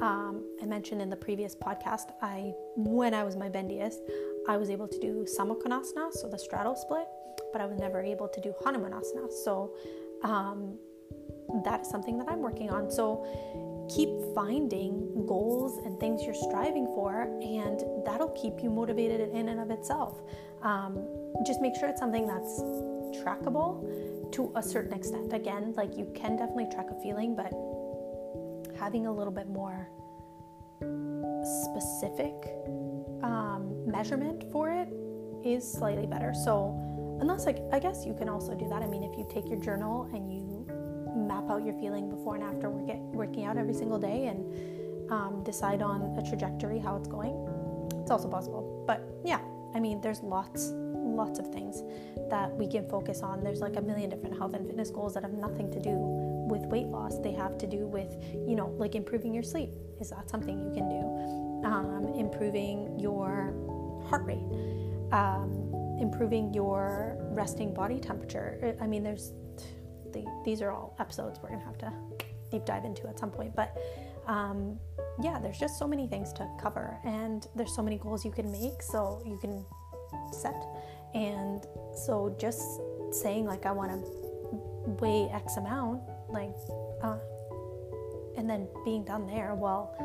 Um, 0.03 0.43
I 0.59 0.65
mentioned 0.65 0.99
in 0.99 1.11
the 1.11 1.15
previous 1.15 1.55
podcast, 1.55 2.09
I 2.23 2.53
when 2.75 3.13
I 3.13 3.23
was 3.23 3.35
my 3.35 3.49
bendiest, 3.49 3.99
I 4.47 4.57
was 4.57 4.71
able 4.71 4.87
to 4.87 4.99
do 4.99 5.27
Samakonasana, 5.37 6.11
so 6.11 6.27
the 6.27 6.39
straddle 6.39 6.75
split, 6.75 7.05
but 7.51 7.61
I 7.61 7.67
was 7.67 7.77
never 7.77 8.01
able 8.01 8.27
to 8.27 8.41
do 8.41 8.51
Hanumanasana. 8.63 9.31
So 9.31 9.75
um, 10.23 10.79
that 11.63 11.81
is 11.81 11.89
something 11.89 12.17
that 12.17 12.27
I'm 12.29 12.39
working 12.39 12.69
on. 12.71 12.89
So 12.89 13.25
keep 13.93 14.09
finding 14.33 15.25
goals 15.27 15.77
and 15.85 15.99
things 15.99 16.23
you're 16.23 16.33
striving 16.33 16.85
for, 16.87 17.23
and 17.41 17.83
that'll 18.05 18.29
keep 18.29 18.61
you 18.63 18.69
motivated 18.69 19.29
in 19.33 19.49
and 19.49 19.59
of 19.59 19.69
itself. 19.69 20.21
Um, 20.61 21.05
just 21.45 21.61
make 21.61 21.75
sure 21.75 21.89
it's 21.89 21.99
something 21.99 22.25
that's 22.27 22.61
trackable 23.23 24.31
to 24.31 24.51
a 24.55 24.63
certain 24.63 24.93
extent. 24.93 25.33
Again, 25.33 25.73
like 25.75 25.97
you 25.97 26.11
can 26.15 26.37
definitely 26.37 26.67
track 26.71 26.87
a 26.89 27.01
feeling, 27.01 27.35
but 27.35 27.51
having 28.77 29.07
a 29.07 29.11
little 29.11 29.33
bit 29.33 29.47
more 29.47 29.89
specific 31.65 32.33
um, 33.23 33.83
measurement 33.85 34.43
for 34.51 34.69
it 34.71 34.87
is 35.45 35.69
slightly 35.69 36.05
better. 36.05 36.33
So, 36.33 36.77
unless 37.19 37.45
like 37.45 37.59
I 37.71 37.79
guess 37.79 38.05
you 38.05 38.13
can 38.13 38.29
also 38.29 38.55
do 38.55 38.67
that. 38.69 38.81
I 38.81 38.87
mean, 38.87 39.03
if 39.03 39.17
you 39.17 39.27
take 39.29 39.49
your 39.49 39.59
journal 39.59 40.09
and 40.13 40.31
you 40.31 40.50
map 41.31 41.49
out 41.49 41.63
your 41.63 41.73
feeling 41.75 42.09
before 42.09 42.35
and 42.35 42.43
after 42.43 42.69
work 42.69 42.97
working 43.13 43.45
out 43.45 43.57
every 43.57 43.73
single 43.73 43.99
day 43.99 44.27
and 44.27 44.39
um, 45.11 45.43
decide 45.43 45.81
on 45.81 46.01
a 46.17 46.23
trajectory 46.29 46.79
how 46.79 46.95
it's 46.95 47.07
going, 47.07 47.35
it's 48.01 48.11
also 48.11 48.27
possible. 48.27 48.83
But 48.87 48.99
yeah, 49.23 49.41
I 49.75 49.79
mean, 49.79 50.01
there's 50.01 50.21
lots 50.21 50.73
lots 51.21 51.39
of 51.39 51.47
things 51.51 51.83
that 52.29 52.55
we 52.55 52.67
can 52.67 52.87
focus 52.87 53.21
on. 53.21 53.43
There's 53.43 53.59
like 53.59 53.75
a 53.75 53.81
million 53.81 54.09
different 54.09 54.37
health 54.37 54.53
and 54.53 54.65
fitness 54.65 54.89
goals 54.89 55.13
that 55.15 55.23
have 55.23 55.33
nothing 55.33 55.69
to 55.71 55.79
do 55.79 55.95
with 56.53 56.61
weight 56.65 56.87
loss. 56.87 57.17
They 57.19 57.33
have 57.33 57.57
to 57.57 57.67
do 57.67 57.87
with, 57.87 58.11
you 58.47 58.55
know, 58.55 58.67
like 58.77 58.95
improving 58.95 59.33
your 59.33 59.43
sleep. 59.43 59.71
Is 59.99 60.09
that 60.11 60.29
something 60.29 60.61
you 60.63 60.71
can 60.71 60.87
do? 60.89 61.01
Um, 61.67 62.13
improving 62.15 62.99
your 62.99 63.53
heart 64.07 64.25
rate, 64.25 64.47
um, 65.11 65.51
improving 65.99 66.53
your 66.53 67.17
resting 67.31 67.73
body 67.73 67.99
temperature. 67.99 68.75
I 68.79 68.87
mean, 68.87 69.03
there's 69.03 69.33
the, 70.13 70.25
these 70.45 70.61
are 70.61 70.71
all 70.71 70.95
episodes 70.99 71.39
we're 71.41 71.49
gonna 71.49 71.63
have 71.63 71.77
to 71.79 71.91
deep 72.49 72.65
dive 72.65 72.85
into 72.85 73.07
at 73.07 73.19
some 73.19 73.31
point, 73.31 73.55
but 73.55 73.77
um, 74.27 74.77
yeah, 75.21 75.39
there's 75.39 75.59
just 75.59 75.79
so 75.79 75.87
many 75.87 76.07
things 76.07 76.31
to 76.33 76.47
cover, 76.59 76.97
and 77.05 77.47
there's 77.55 77.75
so 77.75 77.81
many 77.81 77.97
goals 77.97 78.23
you 78.23 78.31
can 78.31 78.51
make, 78.51 78.81
so 78.81 79.21
you 79.25 79.37
can 79.37 79.65
set, 80.31 80.65
and 81.13 81.65
so 81.95 82.35
just 82.39 82.81
saying 83.11 83.45
like 83.45 83.65
I 83.65 83.71
want 83.71 83.91
to 83.91 83.97
weigh 84.99 85.29
X 85.33 85.57
amount, 85.57 86.01
like, 86.29 86.53
uh, 87.01 87.17
and 88.37 88.49
then 88.49 88.67
being 88.85 89.03
done 89.03 89.27
there, 89.27 89.55
well, 89.55 89.95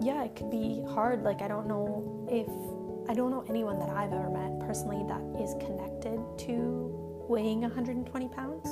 yeah, 0.00 0.24
it 0.24 0.34
could 0.34 0.50
be 0.50 0.82
hard. 0.88 1.22
Like 1.22 1.42
I 1.42 1.48
don't 1.48 1.66
know 1.66 2.26
if 2.30 2.48
I 3.10 3.14
don't 3.14 3.30
know 3.30 3.44
anyone 3.48 3.78
that 3.78 3.90
I've 3.90 4.12
ever 4.12 4.30
met 4.30 4.60
personally 4.66 5.04
that 5.08 5.42
is 5.42 5.54
connected 5.60 6.20
to 6.46 6.99
weighing 7.30 7.60
120 7.60 8.28
pounds. 8.28 8.66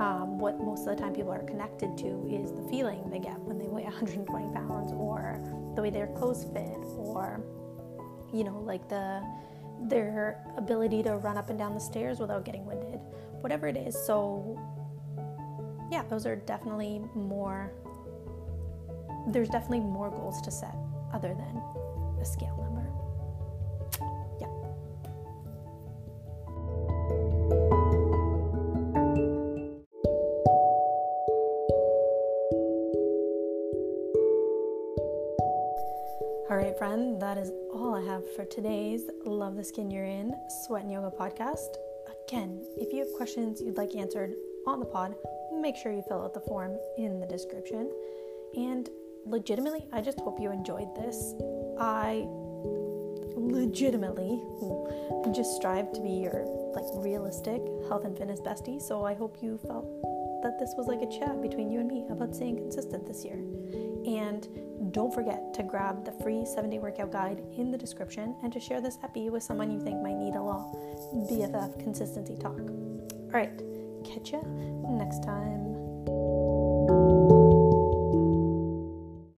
Um, 0.00 0.38
what 0.38 0.60
most 0.60 0.86
of 0.88 0.96
the 0.96 1.00
time 1.00 1.14
people 1.14 1.30
are 1.30 1.44
connected 1.44 1.96
to 1.98 2.28
is 2.28 2.52
the 2.52 2.62
feeling 2.68 3.08
they 3.08 3.20
get 3.20 3.38
when 3.38 3.58
they 3.58 3.68
weigh 3.68 3.84
120 3.84 4.26
pounds, 4.52 4.92
or 4.92 5.40
the 5.76 5.82
way 5.82 5.90
their 5.90 6.08
clothes 6.08 6.44
fit, 6.52 6.82
or 6.98 7.40
you 8.32 8.42
know, 8.42 8.58
like 8.58 8.88
the 8.88 9.22
their 9.88 10.44
ability 10.56 11.02
to 11.02 11.16
run 11.16 11.36
up 11.36 11.48
and 11.50 11.58
down 11.58 11.74
the 11.74 11.80
stairs 11.80 12.18
without 12.18 12.44
getting 12.44 12.64
winded, 12.66 13.00
whatever 13.40 13.66
it 13.66 13.76
is. 13.76 13.94
So, 14.06 14.58
yeah, 15.90 16.04
those 16.08 16.26
are 16.26 16.36
definitely 16.36 17.00
more, 17.14 17.72
there's 19.28 19.48
definitely 19.48 19.80
more 19.80 20.10
goals 20.10 20.40
to 20.42 20.50
set 20.50 20.74
other 21.12 21.34
than 21.34 21.62
a 22.20 22.24
scale 22.24 22.56
number. 22.62 22.71
All 36.52 36.58
right, 36.58 36.76
friend, 36.76 37.18
that 37.22 37.38
is 37.38 37.50
all 37.72 37.94
I 37.94 38.02
have 38.02 38.30
for 38.36 38.44
today's 38.44 39.08
Love 39.24 39.56
the 39.56 39.64
Skin 39.64 39.90
You're 39.90 40.04
In 40.04 40.34
Sweat 40.66 40.82
and 40.82 40.92
Yoga 40.92 41.10
podcast. 41.10 41.76
Again, 42.28 42.62
if 42.76 42.92
you 42.92 42.98
have 42.98 43.10
questions 43.16 43.62
you'd 43.62 43.78
like 43.78 43.94
answered 43.96 44.34
on 44.66 44.78
the 44.78 44.84
pod, 44.84 45.14
make 45.50 45.76
sure 45.76 45.92
you 45.92 46.02
fill 46.06 46.20
out 46.20 46.34
the 46.34 46.40
form 46.40 46.76
in 46.98 47.20
the 47.20 47.26
description. 47.26 47.90
And 48.54 48.86
legitimately, 49.24 49.86
I 49.94 50.02
just 50.02 50.20
hope 50.20 50.38
you 50.38 50.52
enjoyed 50.52 50.94
this. 50.94 51.32
I 51.80 52.26
legitimately 53.34 54.38
just 55.34 55.56
strive 55.56 55.90
to 55.94 56.02
be 56.02 56.10
your 56.10 56.44
like 56.74 56.84
realistic 57.02 57.62
health 57.88 58.04
and 58.04 58.14
fitness 58.14 58.40
bestie. 58.40 58.78
So 58.78 59.06
I 59.06 59.14
hope 59.14 59.38
you 59.40 59.58
felt 59.66 59.86
that 60.42 60.58
this 60.58 60.74
was 60.76 60.86
like 60.86 61.00
a 61.00 61.18
chat 61.18 61.40
between 61.40 61.72
you 61.72 61.80
and 61.80 61.88
me 61.88 62.04
about 62.10 62.34
staying 62.34 62.56
consistent 62.56 63.06
this 63.06 63.24
year. 63.24 63.38
And 64.06 64.92
don't 64.92 65.14
forget 65.14 65.54
to 65.54 65.62
grab 65.62 66.04
the 66.04 66.12
free 66.22 66.44
7 66.44 66.70
day 66.70 66.78
workout 66.78 67.12
guide 67.12 67.42
in 67.56 67.70
the 67.70 67.78
description 67.78 68.34
and 68.42 68.52
to 68.52 68.60
share 68.60 68.80
this 68.80 68.98
epi 69.02 69.30
with 69.30 69.42
someone 69.42 69.70
you 69.70 69.80
think 69.80 70.02
might 70.02 70.16
need 70.16 70.34
a 70.34 70.42
little 70.42 71.26
BFF 71.30 71.78
consistency 71.78 72.36
talk. 72.36 72.58
All 72.58 73.32
right, 73.32 73.56
catch 74.04 74.32
ya 74.32 74.40
next 74.42 75.22
time. 75.22 77.21